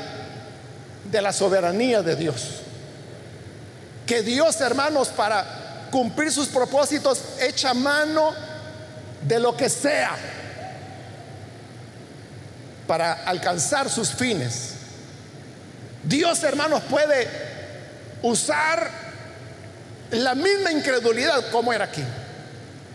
de 1.13 1.21
la 1.21 1.32
soberanía 1.32 2.02
de 2.02 2.15
Dios. 2.15 2.62
Que 4.06 4.23
Dios, 4.23 4.60
hermanos, 4.60 5.10
para 5.10 5.88
cumplir 5.91 6.32
sus 6.32 6.47
propósitos, 6.47 7.21
echa 7.39 7.73
mano 7.76 8.34
de 9.21 9.39
lo 9.39 9.56
que 9.56 9.69
sea 9.69 10.17
para 12.88 13.13
alcanzar 13.26 13.89
sus 13.89 14.10
fines. 14.10 14.71
Dios, 16.04 16.43
hermanos, 16.43 16.82
puede 16.89 17.30
usar 18.23 18.89
la 20.10 20.34
misma 20.34 20.71
incredulidad 20.71 21.52
como 21.52 21.71
era 21.71 21.86
aquí, 21.86 22.04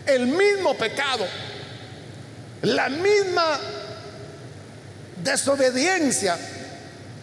el 0.05 0.27
mismo 0.27 0.77
pecado, 0.77 1.25
la 2.63 2.89
misma 2.89 3.59
desobediencia, 5.23 6.37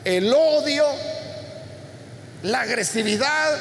el 0.07 0.33
odio, 0.33 0.87
la 2.45 2.61
agresividad, 2.61 3.59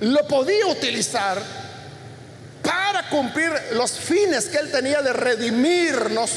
lo 0.00 0.26
podía 0.28 0.66
utilizar 0.66 1.42
para 2.62 3.08
cumplir 3.08 3.50
los 3.72 3.90
fines 3.90 4.46
que 4.46 4.58
él 4.58 4.70
tenía 4.70 5.02
de 5.02 5.12
redimirnos 5.12 6.30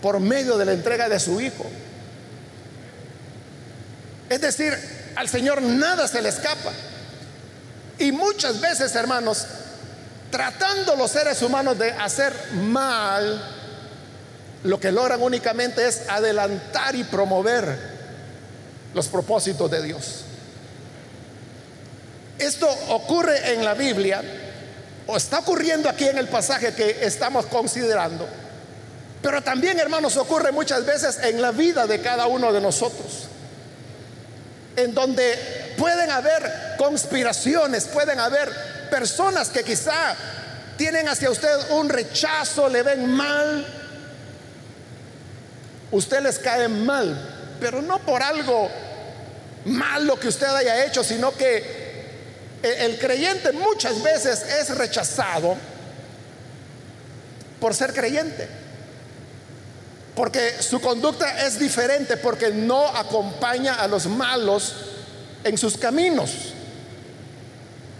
por 0.00 0.20
medio 0.20 0.56
de 0.56 0.64
la 0.64 0.74
entrega 0.74 1.08
de 1.08 1.18
su 1.18 1.40
Hijo. 1.40 1.66
Es 4.30 4.40
decir, 4.40 4.72
al 5.16 5.28
Señor 5.28 5.60
nada 5.60 6.06
se 6.06 6.22
le 6.22 6.28
escapa. 6.28 6.70
Y 7.98 8.12
muchas 8.12 8.60
veces, 8.60 8.94
hermanos, 8.94 9.44
tratando 10.30 10.94
los 10.94 11.10
seres 11.10 11.42
humanos 11.42 11.76
de 11.76 11.90
hacer 11.90 12.32
mal, 12.52 13.55
lo 14.66 14.80
que 14.80 14.92
logran 14.92 15.22
únicamente 15.22 15.86
es 15.86 16.02
adelantar 16.08 16.94
y 16.94 17.04
promover 17.04 17.96
los 18.94 19.08
propósitos 19.08 19.70
de 19.70 19.82
Dios. 19.82 20.24
Esto 22.38 22.68
ocurre 22.88 23.54
en 23.54 23.64
la 23.64 23.74
Biblia, 23.74 24.22
o 25.06 25.16
está 25.16 25.38
ocurriendo 25.38 25.88
aquí 25.88 26.06
en 26.06 26.18
el 26.18 26.28
pasaje 26.28 26.74
que 26.74 26.98
estamos 27.02 27.46
considerando, 27.46 28.26
pero 29.22 29.42
también, 29.42 29.78
hermanos, 29.78 30.16
ocurre 30.16 30.52
muchas 30.52 30.84
veces 30.84 31.18
en 31.22 31.40
la 31.40 31.50
vida 31.50 31.86
de 31.86 32.00
cada 32.00 32.26
uno 32.26 32.52
de 32.52 32.60
nosotros 32.60 33.28
en 34.76 34.94
donde 34.94 35.74
pueden 35.78 36.10
haber 36.10 36.76
conspiraciones, 36.78 37.86
pueden 37.86 38.20
haber 38.20 38.50
personas 38.90 39.48
que 39.48 39.64
quizá 39.64 40.14
tienen 40.76 41.08
hacia 41.08 41.30
usted 41.30 41.70
un 41.70 41.88
rechazo, 41.88 42.68
le 42.68 42.82
ven 42.82 43.10
mal, 43.10 43.66
usted 45.96 46.20
les 46.22 46.38
cae 46.38 46.68
mal, 46.68 47.56
pero 47.60 47.82
no 47.82 47.98
por 48.00 48.22
algo 48.22 48.68
malo 49.64 50.18
que 50.18 50.28
usted 50.28 50.46
haya 50.46 50.84
hecho, 50.84 51.02
sino 51.02 51.32
que 51.32 51.86
el 52.62 52.98
creyente 52.98 53.52
muchas 53.52 54.02
veces 54.02 54.42
es 54.42 54.76
rechazado 54.76 55.56
por 57.60 57.74
ser 57.74 57.92
creyente. 57.92 58.48
Porque 60.14 60.62
su 60.62 60.80
conducta 60.80 61.46
es 61.46 61.58
diferente, 61.58 62.16
porque 62.16 62.50
no 62.50 62.86
acompaña 62.88 63.74
a 63.74 63.86
los 63.86 64.06
malos 64.06 64.74
en 65.44 65.58
sus 65.58 65.76
caminos. 65.76 66.30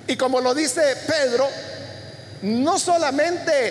Y 0.07 0.17
como 0.17 0.41
lo 0.41 0.55
dice 0.55 0.97
Pedro, 1.07 1.49
no 2.43 2.79
solamente 2.79 3.69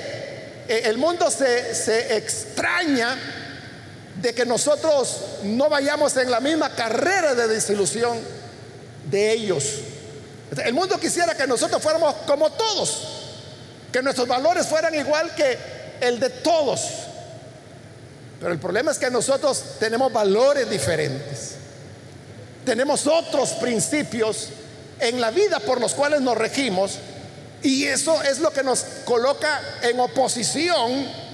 eh, 0.67 0.81
el 0.85 0.97
mundo 0.97 1.31
se, 1.31 1.73
se 1.73 2.17
extraña 2.17 3.17
de 4.21 4.33
que 4.33 4.45
nosotros 4.45 5.17
no 5.43 5.69
vayamos 5.69 6.15
en 6.17 6.31
la 6.31 6.39
misma 6.39 6.73
carrera 6.73 7.35
de 7.35 7.47
desilusión 7.47 8.19
de 9.09 9.31
ellos. 9.31 9.63
El 10.63 10.73
mundo 10.73 10.97
quisiera 10.99 11.35
que 11.35 11.47
nosotros 11.47 11.81
fuéramos 11.81 12.15
como 12.27 12.51
todos, 12.51 13.07
que 13.91 14.01
nuestros 14.01 14.27
valores 14.27 14.67
fueran 14.67 14.95
igual 14.95 15.33
que 15.35 15.57
el 16.01 16.19
de 16.19 16.29
todos. 16.29 16.81
Pero 18.39 18.51
el 18.51 18.59
problema 18.59 18.91
es 18.91 18.99
que 18.99 19.09
nosotros 19.09 19.63
tenemos 19.79 20.11
valores 20.11 20.69
diferentes. 20.69 21.55
Tenemos 22.65 23.05
otros 23.07 23.51
principios 23.51 24.49
en 24.99 25.19
la 25.19 25.31
vida 25.31 25.59
por 25.59 25.79
los 25.79 25.93
cuales 25.93 26.21
nos 26.21 26.37
regimos 26.37 26.97
y 27.61 27.85
eso 27.85 28.21
es 28.23 28.39
lo 28.39 28.51
que 28.51 28.63
nos 28.63 28.81
coloca 29.05 29.61
en 29.81 29.99
oposición 29.99 31.24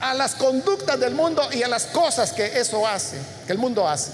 a 0.00 0.14
las 0.14 0.34
conductas 0.34 0.98
del 1.00 1.14
mundo 1.14 1.48
y 1.52 1.62
a 1.62 1.68
las 1.68 1.86
cosas 1.86 2.32
que 2.32 2.58
eso 2.58 2.86
hace, 2.86 3.16
que 3.46 3.52
el 3.52 3.58
mundo 3.58 3.88
hace. 3.88 4.10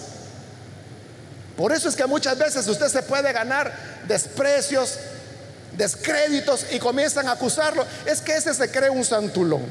Por 1.56 1.72
eso 1.72 1.88
es 1.88 1.96
que 1.96 2.06
muchas 2.06 2.38
veces 2.38 2.66
usted 2.66 2.88
se 2.88 3.02
puede 3.02 3.32
ganar 3.32 3.72
desprecios, 4.06 4.98
descréditos 5.76 6.66
y 6.70 6.78
comienzan 6.78 7.28
a 7.28 7.32
acusarlo. 7.32 7.84
Es 8.06 8.20
que 8.20 8.34
ese 8.34 8.54
se 8.54 8.70
cree 8.70 8.90
un 8.90 9.04
santulón. 9.04 9.62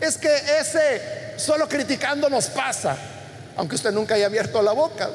Es 0.00 0.16
que 0.16 0.34
ese 0.58 1.00
solo 1.36 1.68
criticando 1.68 2.28
nos 2.28 2.46
pasa, 2.46 2.96
aunque 3.56 3.76
usted 3.76 3.92
nunca 3.92 4.14
haya 4.14 4.26
abierto 4.26 4.62
la 4.62 4.72
boca. 4.72 5.10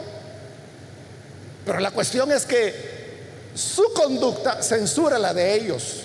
Pero 1.66 1.80
la 1.80 1.92
cuestión 1.92 2.32
es 2.32 2.46
que 2.46 3.06
su 3.56 3.84
conducta 3.94 4.62
censura 4.62 5.18
la 5.18 5.34
de 5.34 5.56
ellos. 5.56 6.05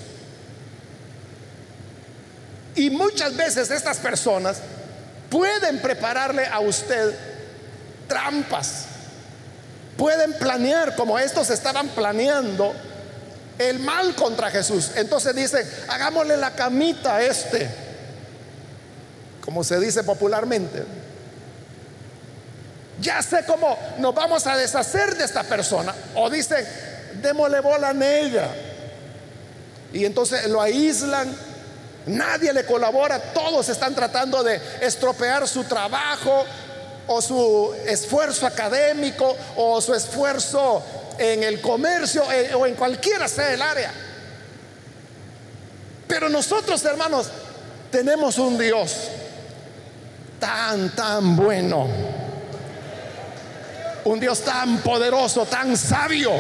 Y 2.81 2.89
muchas 2.89 3.37
veces 3.37 3.71
estas 3.71 3.99
personas 3.99 4.57
pueden 5.29 5.83
prepararle 5.83 6.47
a 6.47 6.61
usted 6.61 7.15
trampas. 8.09 8.87
Pueden 9.99 10.33
planear 10.33 10.97
como 10.97 11.19
estos 11.19 11.51
estaban 11.51 11.89
planeando 11.89 12.73
el 13.59 13.81
mal 13.81 14.15
contra 14.15 14.51
Jesús. 14.51 14.93
Entonces 14.97 15.35
dicen, 15.35 15.69
hagámosle 15.89 16.39
la 16.39 16.53
camita 16.53 17.17
a 17.17 17.23
este 17.23 17.69
como 19.45 19.63
se 19.63 19.79
dice 19.79 20.03
popularmente. 20.03 20.83
Ya 22.99 23.21
sé 23.21 23.45
cómo 23.47 23.79
nos 23.99 24.15
vamos 24.15 24.47
a 24.47 24.57
deshacer 24.57 25.19
de 25.19 25.25
esta 25.25 25.43
persona. 25.43 25.95
O 26.15 26.31
dicen, 26.31 26.67
démosle 27.21 27.61
bola 27.61 27.91
a 27.91 28.19
ella. 28.19 28.49
Y 29.93 30.07
entonces 30.07 30.49
lo 30.49 30.63
aíslan, 30.63 31.50
nadie 32.07 32.53
le 32.53 32.65
colabora, 32.65 33.21
todos 33.33 33.69
están 33.69 33.95
tratando 33.95 34.43
de 34.43 34.61
estropear 34.81 35.47
su 35.47 35.65
trabajo 35.65 36.45
o 37.07 37.21
su 37.21 37.75
esfuerzo 37.87 38.47
académico 38.47 39.37
o 39.57 39.81
su 39.81 39.95
esfuerzo 39.95 40.83
en 41.19 41.43
el 41.43 41.61
comercio 41.61 42.31
eh, 42.33 42.55
o 42.55 42.67
en 42.67 42.75
cualquiera 42.75 43.29
sea 43.29 43.53
el 43.53 43.61
área. 43.61 43.93
Pero 46.07 46.29
nosotros, 46.29 46.85
hermanos, 46.85 47.29
tenemos 47.91 48.39
un 48.39 48.59
Dios 48.59 48.97
tan, 50.41 50.89
tan 50.91 51.37
bueno. 51.37 51.89
Un 54.05 54.19
Dios 54.19 54.41
tan 54.41 54.79
poderoso, 54.79 55.47
tan 55.47 55.77
sabio. 55.77 56.33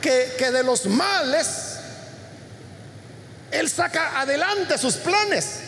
Que, 0.00 0.50
de 0.50 0.62
los 0.62 0.86
males, 0.86 1.76
Él 3.50 3.68
saca 3.68 4.20
adelante 4.20 4.78
sus 4.78 4.96
planes. 4.96 5.60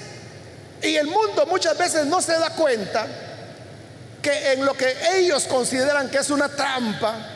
Y 0.83 0.97
el 0.97 1.07
mundo 1.07 1.47
muchas 1.47 1.77
veces 1.79 2.07
no 2.07 2.21
se 2.21 2.33
da 2.33 2.51
cuenta 2.51 3.07
que 4.21 4.53
en 4.53 4.65
lo 4.65 4.75
que 4.75 4.95
ellos 5.15 5.45
consideran 5.45 6.09
que 6.09 6.19
es 6.19 6.31
una 6.31 6.49
trampa, 6.49 7.29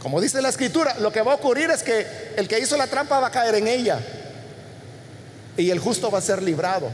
Como 0.00 0.20
dice 0.20 0.40
la 0.40 0.48
escritura, 0.48 0.96
lo 0.98 1.12
que 1.12 1.20
va 1.20 1.32
a 1.32 1.34
ocurrir 1.34 1.70
es 1.70 1.82
que 1.82 2.32
el 2.36 2.48
que 2.48 2.58
hizo 2.58 2.76
la 2.76 2.86
trampa 2.86 3.20
va 3.20 3.26
a 3.26 3.30
caer 3.30 3.56
en 3.56 3.68
ella 3.68 4.00
y 5.58 5.70
el 5.70 5.78
justo 5.78 6.10
va 6.10 6.18
a 6.18 6.22
ser 6.22 6.42
librado. 6.42 6.90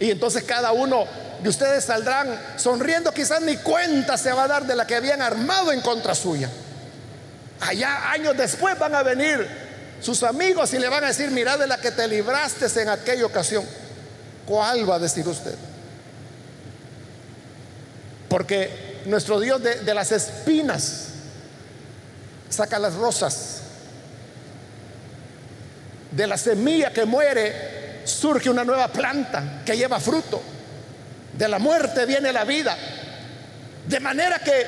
Y 0.00 0.10
entonces 0.10 0.42
cada 0.44 0.72
uno 0.72 1.06
de 1.42 1.48
ustedes 1.48 1.84
saldrán 1.84 2.40
sonriendo, 2.56 3.12
quizás 3.12 3.42
ni 3.42 3.56
cuenta 3.58 4.16
se 4.16 4.32
va 4.32 4.44
a 4.44 4.48
dar 4.48 4.66
de 4.66 4.74
la 4.74 4.86
que 4.86 4.94
habían 4.94 5.20
armado 5.20 5.72
en 5.72 5.80
contra 5.80 6.14
suya. 6.14 6.50
Allá 7.60 8.10
años 8.10 8.36
después 8.36 8.78
van 8.78 8.94
a 8.94 9.02
venir 9.02 9.46
sus 10.00 10.22
amigos 10.22 10.72
y 10.74 10.78
le 10.78 10.88
van 10.88 11.04
a 11.04 11.08
decir, 11.08 11.30
mira 11.30 11.56
de 11.56 11.66
la 11.66 11.78
que 11.78 11.90
te 11.90 12.06
libraste 12.06 12.66
en 12.80 12.88
aquella 12.88 13.26
ocasión. 13.26 13.64
¿Cuál 14.44 14.88
va 14.88 14.96
a 14.96 14.98
decir 14.98 15.26
usted? 15.26 15.54
Porque 18.28 19.02
nuestro 19.06 19.40
Dios 19.40 19.62
de, 19.62 19.80
de 19.80 19.94
las 19.94 20.12
espinas 20.12 21.08
saca 22.48 22.78
las 22.78 22.94
rosas. 22.94 23.62
De 26.10 26.26
la 26.26 26.36
semilla 26.36 26.92
que 26.92 27.04
muere 27.04 28.02
surge 28.04 28.48
una 28.48 28.64
nueva 28.64 28.88
planta 28.88 29.62
que 29.64 29.76
lleva 29.76 29.98
fruto. 29.98 30.42
De 31.32 31.48
la 31.48 31.58
muerte 31.58 32.06
viene 32.06 32.32
la 32.32 32.44
vida. 32.44 32.76
De 33.86 34.00
manera 34.00 34.38
que 34.38 34.66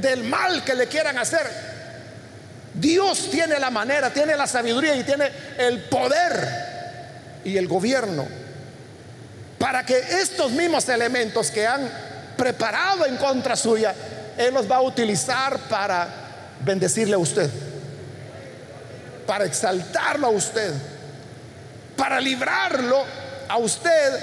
del 0.00 0.24
mal 0.24 0.64
que 0.64 0.74
le 0.74 0.86
quieran 0.86 1.18
hacer, 1.18 1.69
Dios 2.74 3.30
tiene 3.30 3.58
la 3.58 3.70
manera, 3.70 4.10
tiene 4.10 4.36
la 4.36 4.46
sabiduría 4.46 4.94
y 4.96 5.04
tiene 5.04 5.30
el 5.58 5.80
poder 5.84 7.40
y 7.44 7.56
el 7.56 7.66
gobierno 7.66 8.40
para 9.60 9.84
que 9.84 9.98
estos 9.98 10.52
mismos 10.52 10.88
elementos 10.88 11.50
que 11.50 11.66
han 11.66 11.86
preparado 12.34 13.04
en 13.04 13.18
contra 13.18 13.54
suya, 13.54 13.94
Él 14.38 14.54
los 14.54 14.68
va 14.68 14.76
a 14.76 14.80
utilizar 14.80 15.58
para 15.68 16.08
bendecirle 16.60 17.14
a 17.14 17.18
usted, 17.18 17.50
para 19.26 19.44
exaltarlo 19.44 20.28
a 20.28 20.30
usted, 20.30 20.72
para 21.94 22.18
librarlo 22.22 23.04
a 23.46 23.58
usted 23.58 24.18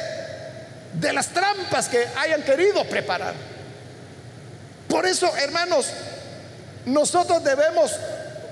de 0.94 1.14
las 1.14 1.28
trampas 1.28 1.88
que 1.88 2.04
hayan 2.18 2.42
querido 2.42 2.84
preparar. 2.86 3.36
Por 4.88 5.06
eso, 5.06 5.32
hermanos, 5.38 5.86
nosotros 6.86 7.44
debemos, 7.44 7.92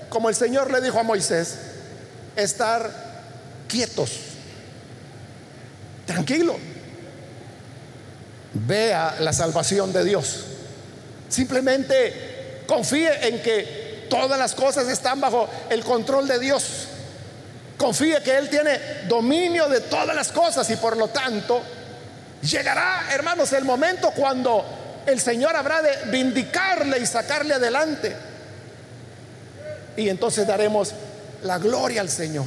como 0.09 0.29
el 0.29 0.35
Señor 0.35 0.71
le 0.71 0.81
dijo 0.81 0.99
a 0.99 1.03
Moisés, 1.03 1.55
estar 2.35 2.89
quietos, 3.67 4.11
tranquilo. 6.05 6.57
Vea 8.53 9.17
la 9.19 9.33
salvación 9.33 9.91
de 9.91 10.03
Dios. 10.03 10.45
Simplemente 11.27 12.63
confíe 12.67 13.27
en 13.27 13.41
que 13.41 14.07
todas 14.09 14.39
las 14.39 14.55
cosas 14.55 14.87
están 14.87 15.19
bajo 15.19 15.49
el 15.69 15.83
control 15.83 16.27
de 16.27 16.39
Dios. 16.39 16.87
Confíe 17.77 18.21
que 18.23 18.37
Él 18.37 18.49
tiene 18.49 18.79
dominio 19.07 19.67
de 19.67 19.81
todas 19.81 20.15
las 20.15 20.31
cosas 20.31 20.69
y 20.69 20.77
por 20.77 20.95
lo 20.95 21.09
tanto 21.09 21.61
llegará, 22.41 23.09
hermanos, 23.11 23.51
el 23.53 23.65
momento 23.65 24.11
cuando 24.11 25.03
el 25.05 25.19
Señor 25.19 25.55
habrá 25.55 25.81
de 25.81 26.09
vindicarle 26.09 26.99
y 26.99 27.05
sacarle 27.05 27.55
adelante. 27.55 28.15
Y 29.97 30.09
entonces 30.09 30.45
daremos 30.45 30.93
la 31.43 31.57
gloria 31.57 32.01
al 32.01 32.09
Señor. 32.09 32.45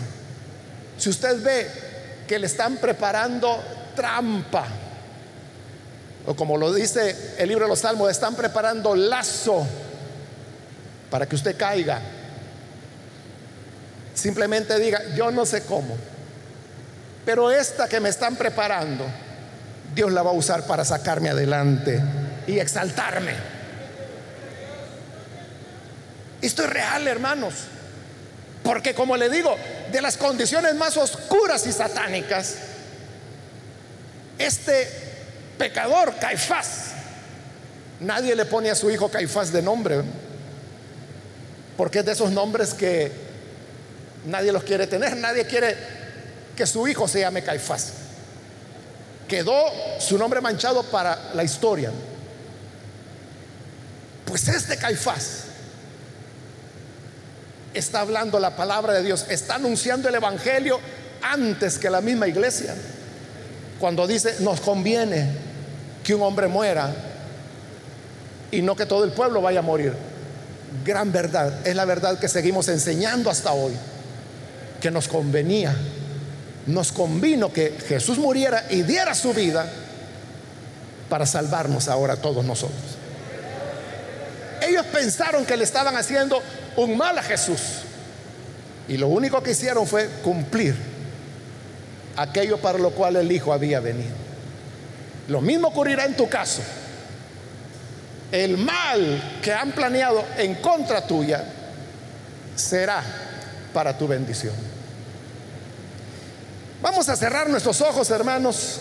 Si 0.98 1.08
usted 1.08 1.42
ve 1.42 1.70
que 2.26 2.38
le 2.38 2.46
están 2.46 2.76
preparando 2.76 3.58
trampa, 3.94 4.66
o 6.26 6.34
como 6.34 6.56
lo 6.58 6.72
dice 6.72 7.34
el 7.38 7.48
libro 7.48 7.64
de 7.64 7.70
los 7.70 7.78
Salmos, 7.78 8.10
están 8.10 8.34
preparando 8.34 8.94
lazo 8.94 9.66
para 11.10 11.26
que 11.26 11.36
usted 11.36 11.56
caiga. 11.56 12.00
Simplemente 14.14 14.78
diga, 14.78 15.00
yo 15.16 15.30
no 15.30 15.46
sé 15.46 15.62
cómo, 15.62 15.96
pero 17.24 17.50
esta 17.50 17.88
que 17.88 18.00
me 18.00 18.08
están 18.08 18.36
preparando, 18.36 19.04
Dios 19.94 20.12
la 20.12 20.22
va 20.22 20.30
a 20.30 20.34
usar 20.34 20.66
para 20.66 20.84
sacarme 20.84 21.30
adelante 21.30 22.02
y 22.46 22.58
exaltarme. 22.58 23.57
Esto 26.40 26.64
es 26.64 26.70
real, 26.70 27.06
hermanos. 27.08 27.54
Porque 28.62 28.94
como 28.94 29.16
le 29.16 29.30
digo, 29.30 29.56
de 29.90 30.00
las 30.02 30.16
condiciones 30.16 30.74
más 30.74 30.96
oscuras 30.96 31.66
y 31.66 31.72
satánicas, 31.72 32.56
este 34.38 34.88
pecador, 35.56 36.14
Caifás. 36.20 36.92
Nadie 38.00 38.36
le 38.36 38.44
pone 38.44 38.70
a 38.70 38.74
su 38.74 38.90
hijo 38.90 39.10
Caifás 39.10 39.52
de 39.52 39.62
nombre, 39.62 40.02
porque 41.76 42.00
es 42.00 42.04
de 42.04 42.12
esos 42.12 42.30
nombres 42.30 42.74
que 42.74 43.10
nadie 44.26 44.52
los 44.52 44.62
quiere 44.62 44.86
tener, 44.86 45.16
nadie 45.16 45.46
quiere 45.46 45.76
que 46.54 46.66
su 46.66 46.86
hijo 46.86 47.08
se 47.08 47.20
llame 47.20 47.42
Caifás. 47.42 47.92
Quedó 49.26 49.64
su 49.98 50.16
nombre 50.16 50.40
manchado 50.40 50.84
para 50.84 51.30
la 51.34 51.42
historia. 51.42 51.90
Pues 54.24 54.46
este 54.46 54.76
Caifás 54.76 55.47
está 57.78 58.00
hablando 58.00 58.38
la 58.40 58.56
palabra 58.56 58.92
de 58.92 59.02
Dios, 59.02 59.26
está 59.28 59.54
anunciando 59.54 60.08
el 60.08 60.14
Evangelio 60.14 60.80
antes 61.22 61.78
que 61.78 61.90
la 61.90 62.00
misma 62.00 62.28
iglesia. 62.28 62.74
Cuando 63.78 64.06
dice, 64.06 64.36
nos 64.40 64.60
conviene 64.60 65.30
que 66.02 66.14
un 66.14 66.22
hombre 66.22 66.48
muera 66.48 66.90
y 68.50 68.62
no 68.62 68.74
que 68.74 68.86
todo 68.86 69.04
el 69.04 69.12
pueblo 69.12 69.40
vaya 69.40 69.60
a 69.60 69.62
morir. 69.62 69.92
Gran 70.84 71.12
verdad, 71.12 71.66
es 71.66 71.74
la 71.74 71.84
verdad 71.84 72.18
que 72.18 72.28
seguimos 72.28 72.68
enseñando 72.68 73.30
hasta 73.30 73.52
hoy, 73.52 73.72
que 74.80 74.90
nos 74.90 75.08
convenía, 75.08 75.74
nos 76.66 76.92
convino 76.92 77.52
que 77.52 77.78
Jesús 77.88 78.18
muriera 78.18 78.66
y 78.70 78.82
diera 78.82 79.14
su 79.14 79.32
vida 79.32 79.70
para 81.08 81.24
salvarnos 81.24 81.88
ahora 81.88 82.16
todos 82.16 82.44
nosotros. 82.44 82.98
Ellos 84.66 84.84
pensaron 84.86 85.46
que 85.46 85.56
le 85.56 85.64
estaban 85.64 85.96
haciendo 85.96 86.42
un 86.76 86.96
mal 86.96 87.18
a 87.18 87.22
Jesús 87.22 87.60
y 88.88 88.96
lo 88.96 89.08
único 89.08 89.42
que 89.42 89.50
hicieron 89.50 89.86
fue 89.86 90.08
cumplir 90.22 90.74
aquello 92.16 92.58
para 92.58 92.78
lo 92.78 92.90
cual 92.90 93.16
el 93.16 93.30
Hijo 93.30 93.52
había 93.52 93.80
venido. 93.80 94.16
Lo 95.28 95.42
mismo 95.42 95.68
ocurrirá 95.68 96.06
en 96.06 96.16
tu 96.16 96.28
caso. 96.28 96.62
El 98.32 98.56
mal 98.56 99.40
que 99.42 99.52
han 99.52 99.72
planeado 99.72 100.24
en 100.38 100.54
contra 100.56 101.06
tuya 101.06 101.44
será 102.56 103.02
para 103.72 103.96
tu 103.96 104.08
bendición. 104.08 104.54
Vamos 106.80 107.08
a 107.08 107.16
cerrar 107.16 107.50
nuestros 107.50 107.80
ojos, 107.80 108.10
hermanos, 108.10 108.80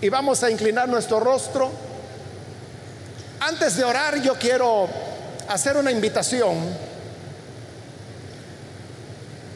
y 0.00 0.08
vamos 0.08 0.42
a 0.42 0.50
inclinar 0.50 0.88
nuestro 0.88 1.18
rostro. 1.20 1.70
Antes 3.40 3.76
de 3.76 3.84
orar, 3.84 4.20
yo 4.20 4.34
quiero 4.34 4.88
hacer 5.48 5.76
una 5.76 5.90
invitación 5.90 6.56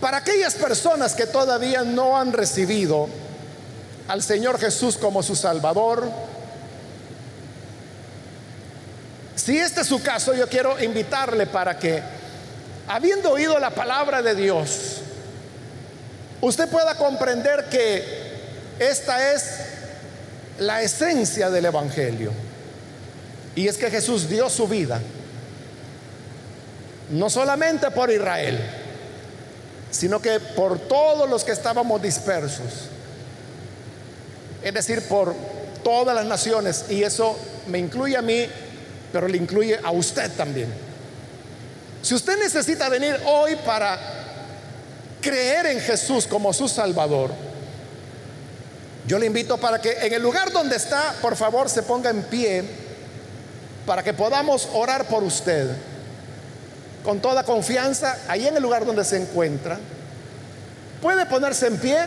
para 0.01 0.19
aquellas 0.19 0.55
personas 0.55 1.15
que 1.15 1.27
todavía 1.27 1.83
no 1.83 2.19
han 2.19 2.33
recibido 2.33 3.09
al 4.09 4.23
Señor 4.23 4.59
Jesús 4.59 4.97
como 4.97 5.23
su 5.23 5.37
Salvador. 5.37 6.11
Si 9.37 9.59
este 9.59 9.83
es 9.83 9.87
su 9.87 10.03
caso, 10.03 10.35
yo 10.35 10.49
quiero 10.49 10.83
invitarle 10.83 11.47
para 11.47 11.79
que, 11.79 12.03
habiendo 12.89 13.31
oído 13.31 13.59
la 13.59 13.71
palabra 13.71 14.23
de 14.23 14.35
Dios, 14.35 14.97
usted 16.41 16.69
pueda 16.69 16.97
comprender 16.97 17.67
que 17.67 18.31
esta 18.79 19.33
es 19.33 19.45
la 20.59 20.83
esencia 20.83 21.51
del 21.51 21.67
Evangelio. 21.67 22.33
Y 23.55 23.69
es 23.69 23.77
que 23.77 23.91
Jesús 23.91 24.29
dio 24.29 24.49
su 24.49 24.67
vida, 24.67 25.01
no 27.11 27.29
solamente 27.29 27.91
por 27.91 28.11
Israel, 28.11 28.59
sino 29.91 30.23
que 30.23 30.39
por 30.41 30.79
todos 30.79 31.29
los 31.29 31.45
que 31.45 31.53
estábamos 31.53 32.01
dispersos. 32.01 32.89
Es 34.63 34.73
decir, 34.73 35.03
por 35.03 35.35
todas 35.83 36.15
las 36.15 36.27
naciones, 36.27 36.85
y 36.89 37.03
eso 37.03 37.37
me 37.67 37.79
incluye 37.79 38.17
a 38.17 38.23
mí, 38.23 38.47
pero 39.13 39.27
le 39.27 39.37
incluye 39.37 39.79
a 39.83 39.91
usted 39.91 40.31
también. 40.33 40.73
Si 42.03 42.15
usted 42.15 42.39
necesita 42.39 42.89
venir 42.89 43.19
hoy 43.27 43.57
para 43.57 43.99
creer 45.21 45.67
en 45.67 45.81
Jesús 45.81 46.27
como 46.27 46.53
su 46.53 46.69
Salvador, 46.69 47.31
yo 49.07 49.19
le 49.19 49.27
invito 49.27 49.59
para 49.59 49.81
que 49.81 49.93
en 49.93 50.13
el 50.13 50.23
lugar 50.23 50.53
donde 50.53 50.77
está, 50.77 51.15
por 51.21 51.35
favor, 51.35 51.69
se 51.69 51.83
ponga 51.83 52.11
en 52.11 52.23
pie 52.23 52.65
para 53.85 54.05
que 54.05 54.15
podamos 54.15 54.69
orar 54.73 55.07
por 55.07 55.25
usted 55.25 55.75
con 57.05 57.21
toda 57.21 57.45
confianza, 57.45 58.17
ahí 58.29 58.47
en 58.47 58.57
el 58.57 58.63
lugar 58.63 58.85
donde 58.85 59.05
se 59.05 59.17
encuentra. 59.17 59.79
Puede 61.01 61.27
ponerse 61.27 61.67
en 61.67 61.79
pie 61.79 61.99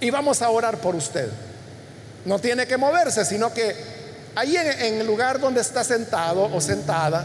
y 0.00 0.10
vamos 0.10 0.42
a 0.42 0.50
orar 0.50 0.78
por 0.78 0.94
usted. 0.94 1.28
No 2.24 2.38
tiene 2.38 2.66
que 2.66 2.76
moverse, 2.76 3.24
sino 3.24 3.52
que 3.52 3.74
ahí 4.34 4.56
en, 4.56 5.00
el 5.00 5.06
lugar 5.06 5.40
donde 5.40 5.60
está 5.60 5.84
sentado 5.84 6.44
o 6.52 6.60
sentada, 6.60 7.24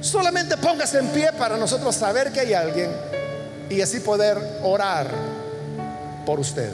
solamente 0.00 0.56
póngase 0.56 0.98
en 0.98 1.08
pie 1.08 1.32
para 1.32 1.56
nosotros 1.56 1.94
saber 1.94 2.32
que 2.32 2.40
hay 2.40 2.54
alguien 2.54 2.90
y 3.68 3.80
así 3.80 4.00
poder 4.00 4.38
orar 4.62 5.08
por 6.24 6.40
usted. 6.40 6.70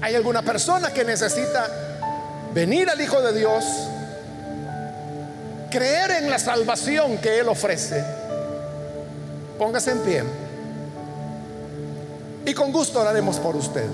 ¿Hay 0.00 0.14
alguna 0.14 0.42
persona 0.42 0.92
que 0.92 1.04
necesita 1.04 1.66
venir 2.54 2.88
al 2.90 3.00
Hijo 3.00 3.20
de 3.20 3.38
Dios, 3.38 3.64
creer 5.70 6.22
en 6.22 6.30
la 6.30 6.38
salvación 6.38 7.18
que 7.18 7.38
Él 7.38 7.48
ofrece? 7.48 8.04
Póngase 9.58 9.90
en 9.92 9.98
pie. 10.00 10.22
Y 12.46 12.54
con 12.54 12.72
gusto 12.72 13.00
oraremos 13.00 13.38
por 13.38 13.56
usted. 13.56 13.86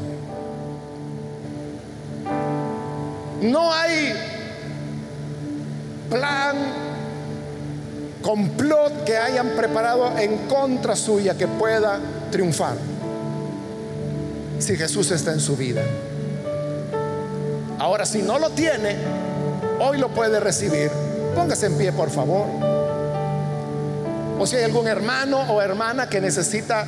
No 3.42 3.72
hay 3.72 4.14
plan, 6.08 6.56
complot 8.22 9.04
que 9.04 9.16
hayan 9.16 9.50
preparado 9.50 10.16
en 10.18 10.46
contra 10.48 10.96
suya 10.96 11.36
que 11.36 11.46
pueda 11.46 12.00
triunfar 12.30 12.76
si 14.58 14.76
Jesús 14.76 15.10
está 15.10 15.32
en 15.32 15.40
su 15.40 15.56
vida. 15.56 15.82
Ahora, 17.78 18.06
si 18.06 18.22
no 18.22 18.38
lo 18.38 18.50
tiene, 18.50 18.96
hoy 19.78 19.98
lo 19.98 20.08
puede 20.08 20.40
recibir. 20.40 20.90
Póngase 21.34 21.66
en 21.66 21.78
pie, 21.78 21.92
por 21.92 22.10
favor. 22.10 22.46
O 24.38 24.46
si 24.46 24.56
hay 24.56 24.64
algún 24.64 24.86
hermano 24.86 25.40
o 25.40 25.60
hermana 25.60 26.08
que 26.08 26.20
necesita 26.20 26.84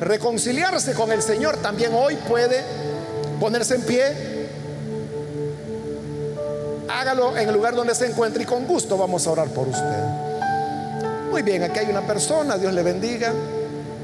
reconciliarse 0.00 0.92
con 0.94 1.12
el 1.12 1.22
Señor, 1.22 1.56
también 1.58 1.92
hoy 1.94 2.16
puede 2.28 2.62
ponerse 3.38 3.74
en 3.76 3.82
pie 3.82 4.36
hágalo 6.88 7.36
en 7.36 7.48
el 7.48 7.54
lugar 7.54 7.74
donde 7.74 7.94
se 7.94 8.06
encuentre 8.06 8.42
y 8.42 8.46
con 8.46 8.66
gusto 8.66 8.96
vamos 8.96 9.26
a 9.26 9.30
orar 9.30 9.48
por 9.48 9.68
usted. 9.68 10.02
Muy 11.30 11.42
bien, 11.42 11.62
aquí 11.62 11.80
hay 11.80 11.90
una 11.90 12.06
persona, 12.06 12.56
Dios 12.56 12.72
le 12.72 12.82
bendiga. 12.82 13.32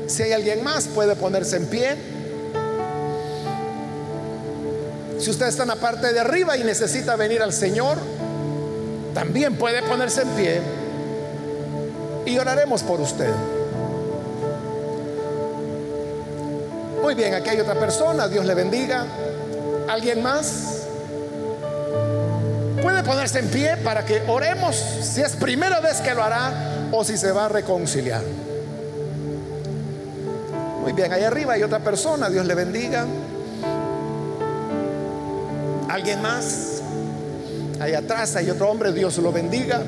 Si 0.07 0.23
hay 0.23 0.33
alguien 0.33 0.63
más, 0.63 0.89
puede 0.89 1.17
ponerse 1.17 1.57
en 1.57 1.67
pie. 1.67 1.97
Si 5.19 5.31
usted 5.31 5.47
está 5.47 5.63
en 5.63 5.69
la 5.69 5.77
parte 5.77 6.13
de 6.13 6.21
arriba 6.21 6.57
y 6.57 6.65
necesita 6.65 7.17
venir 7.17 7.43
al 7.43 7.53
Señor, 7.53 7.97
también 9.15 9.57
puede 9.57 9.83
ponerse 9.83 10.23
en 10.23 10.29
pie 10.31 10.61
y 12.25 12.39
oraremos 12.39 12.83
por 12.83 13.01
usted. 13.01 13.31
Muy 17.03 17.15
bien, 17.15 17.35
aquí 17.35 17.51
hay 17.51 17.61
otra 17.61 17.75
persona, 17.75 18.29
Dios 18.29 18.45
le 18.45 18.55
bendiga. 18.55 19.05
¿Alguien 19.89 20.23
más? 20.23 20.85
Puede 22.81 23.03
ponerse 23.03 23.41
en 23.41 23.49
pie 23.49 23.77
para 23.79 24.05
que 24.05 24.23
oremos 24.29 24.77
si 24.77 25.21
es 25.21 25.33
primera 25.37 25.81
vez 25.81 26.01
que 26.01 26.15
lo 26.15 26.23
hará 26.23 26.53
o 26.93 27.05
si 27.05 27.17
se 27.17 27.33
va 27.33 27.47
a 27.47 27.49
reconciliar. 27.49 28.23
Muy 30.81 30.93
bien, 30.93 31.13
ahí 31.13 31.23
arriba 31.23 31.55
hay 31.55 31.63
otra 31.63 31.81
persona, 31.81 32.29
Dios 32.31 32.47
le 32.47 32.55
bendiga. 32.55 33.05
¿Alguien 35.89 36.23
más? 36.23 36.72
Ahí 37.83 37.95
atrás 37.95 38.37
hay 38.37 38.49
otro 38.49 38.71
hombre, 38.71 38.93
Dios 38.93 39.19
lo 39.19 39.33
bendiga. 39.33 39.83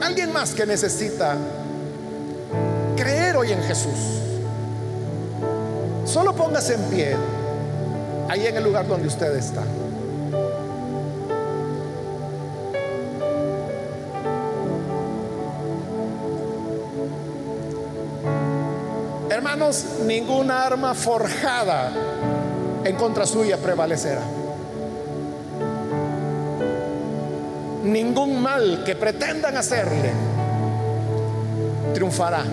Alguien 0.00 0.32
más 0.32 0.54
que 0.54 0.64
necesita 0.64 1.36
creer 2.96 3.36
hoy 3.36 3.52
en 3.52 3.62
Jesús. 3.64 4.22
Solo 6.06 6.34
póngase 6.34 6.72
en 6.72 6.82
pie 6.84 7.16
ahí 8.30 8.46
en 8.46 8.56
el 8.56 8.64
lugar 8.64 8.88
donde 8.88 9.08
usted 9.08 9.36
está. 9.36 9.62
Hermanos, 19.28 19.84
ninguna 20.06 20.64
arma 20.64 20.94
forjada 20.94 21.92
en 22.84 22.96
contra 22.96 23.26
suya 23.26 23.58
prevalecerá. 23.58 24.43
Ningún 27.84 28.40
mal 28.40 28.82
que 28.84 28.96
pretendan 28.96 29.56
hacerle 29.56 30.10
triunfará. 31.92 32.44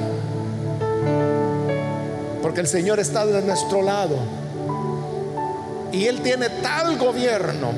Porque 2.42 2.62
el 2.62 2.68
Señor 2.68 3.00
está 3.00 3.26
de 3.26 3.42
nuestro 3.42 3.82
lado. 3.82 4.18
Y 5.92 6.06
Él 6.06 6.22
tiene 6.22 6.50
tal 6.50 6.98
gobierno 6.98 7.72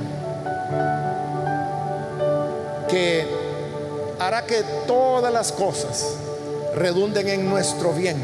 que 2.88 3.26
hará 4.20 4.44
que 4.46 4.64
todas 4.86 5.34
las 5.34 5.52
cosas 5.52 6.16
redunden 6.76 7.28
en 7.28 7.50
nuestro 7.50 7.92
bien 7.92 8.18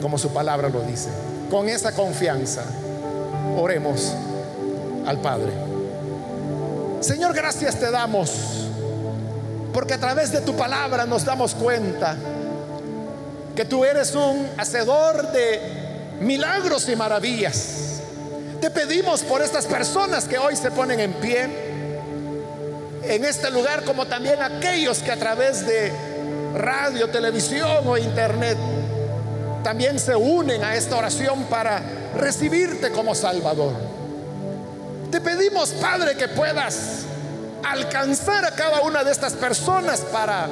como 0.00 0.18
su 0.18 0.30
palabra 0.30 0.68
lo 0.68 0.80
dice. 0.82 1.08
Con 1.50 1.68
esa 1.68 1.92
confianza, 1.92 2.62
oremos 3.56 4.12
al 5.06 5.18
Padre. 5.18 5.67
Señor, 7.00 7.32
gracias 7.32 7.78
te 7.78 7.90
damos, 7.90 8.30
porque 9.72 9.94
a 9.94 9.98
través 9.98 10.32
de 10.32 10.40
tu 10.40 10.56
palabra 10.56 11.06
nos 11.06 11.24
damos 11.24 11.54
cuenta 11.54 12.16
que 13.54 13.64
tú 13.64 13.84
eres 13.84 14.14
un 14.16 14.48
hacedor 14.56 15.30
de 15.30 15.60
milagros 16.20 16.88
y 16.88 16.96
maravillas. 16.96 18.00
Te 18.60 18.70
pedimos 18.70 19.22
por 19.22 19.42
estas 19.42 19.66
personas 19.66 20.24
que 20.24 20.38
hoy 20.38 20.56
se 20.56 20.72
ponen 20.72 20.98
en 20.98 21.12
pie 21.14 21.48
en 23.04 23.24
este 23.24 23.50
lugar, 23.50 23.84
como 23.84 24.06
también 24.06 24.42
aquellos 24.42 24.98
que 24.98 25.12
a 25.12 25.16
través 25.16 25.64
de 25.66 25.92
radio, 26.54 27.08
televisión 27.10 27.86
o 27.86 27.96
internet 27.96 28.58
también 29.62 29.98
se 30.00 30.16
unen 30.16 30.64
a 30.64 30.74
esta 30.74 30.96
oración 30.96 31.44
para 31.44 31.80
recibirte 32.16 32.90
como 32.90 33.14
Salvador. 33.14 33.87
Te 35.10 35.20
pedimos, 35.22 35.70
Padre, 35.70 36.16
que 36.16 36.28
puedas 36.28 37.04
alcanzar 37.64 38.44
a 38.44 38.50
cada 38.50 38.82
una 38.82 39.04
de 39.04 39.10
estas 39.10 39.32
personas 39.32 40.00
para 40.00 40.48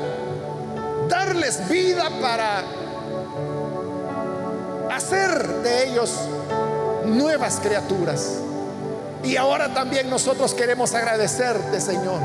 darles 1.09 1.69
vida, 1.69 2.09
para 2.21 2.63
hacer 4.95 5.47
de 5.63 5.89
ellos 5.91 6.11
nuevas 7.05 7.61
criaturas. 7.61 8.39
Y 9.23 9.37
ahora 9.37 9.75
también 9.75 10.09
nosotros 10.09 10.55
queremos 10.55 10.95
agradecerte, 10.95 11.81
Señor, 11.81 12.21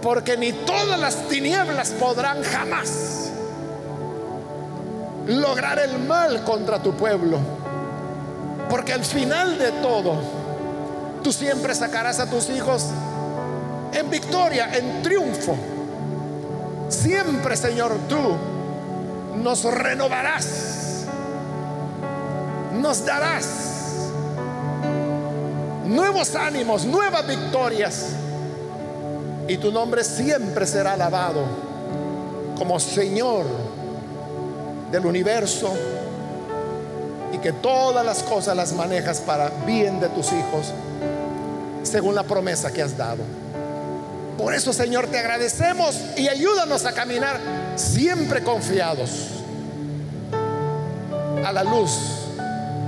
porque 0.00 0.36
ni 0.36 0.52
todas 0.52 0.98
las 0.98 1.28
tinieblas 1.28 1.90
podrán 1.90 2.42
jamás 2.42 3.30
lograr 5.26 5.78
el 5.78 5.98
mal 5.98 6.42
contra 6.44 6.82
tu 6.82 6.92
pueblo. 6.94 7.65
Porque 8.68 8.92
al 8.92 9.04
final 9.04 9.58
de 9.58 9.70
todo, 9.72 10.14
tú 11.22 11.32
siempre 11.32 11.74
sacarás 11.74 12.20
a 12.20 12.28
tus 12.28 12.50
hijos 12.50 12.86
en 13.92 14.10
victoria, 14.10 14.76
en 14.76 15.02
triunfo. 15.02 15.56
Siempre, 16.88 17.56
Señor, 17.56 17.96
tú 18.08 18.36
nos 19.42 19.64
renovarás, 19.64 21.04
nos 22.74 23.04
darás 23.04 23.66
nuevos 25.86 26.34
ánimos, 26.34 26.84
nuevas 26.84 27.26
victorias. 27.26 28.06
Y 29.48 29.58
tu 29.58 29.70
nombre 29.70 30.02
siempre 30.02 30.66
será 30.66 30.94
alabado 30.94 31.44
como 32.58 32.80
Señor 32.80 33.44
del 34.90 35.06
universo 35.06 35.72
que 37.46 37.52
todas 37.52 38.04
las 38.04 38.24
cosas 38.24 38.56
las 38.56 38.72
manejas 38.72 39.20
para 39.20 39.50
bien 39.64 40.00
de 40.00 40.08
tus 40.08 40.32
hijos, 40.32 40.72
según 41.84 42.16
la 42.16 42.24
promesa 42.24 42.72
que 42.72 42.82
has 42.82 42.96
dado. 42.96 43.22
Por 44.36 44.52
eso, 44.52 44.72
Señor, 44.72 45.06
te 45.06 45.20
agradecemos 45.20 45.94
y 46.16 46.26
ayúdanos 46.26 46.84
a 46.86 46.92
caminar 46.92 47.38
siempre 47.76 48.42
confiados 48.42 49.10
a 51.44 51.52
la 51.52 51.62
luz 51.62 51.92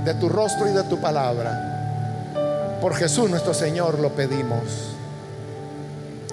de 0.03 0.13
tu 0.15 0.27
rostro 0.27 0.67
y 0.67 0.73
de 0.73 0.83
tu 0.83 0.99
palabra. 0.99 2.77
Por 2.81 2.93
Jesús 2.95 3.29
nuestro 3.29 3.53
Señor 3.53 3.97
lo 3.97 4.09
pedimos. 4.09 4.63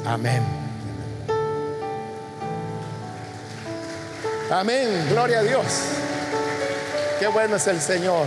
Amén. 0.05 0.43
Amén, 4.51 5.07
gloria 5.11 5.39
a 5.39 5.43
Dios. 5.45 5.63
Qué 7.19 7.29
bueno 7.29 7.57
es 7.57 7.67
el 7.67 7.81
Señor. 7.81 8.27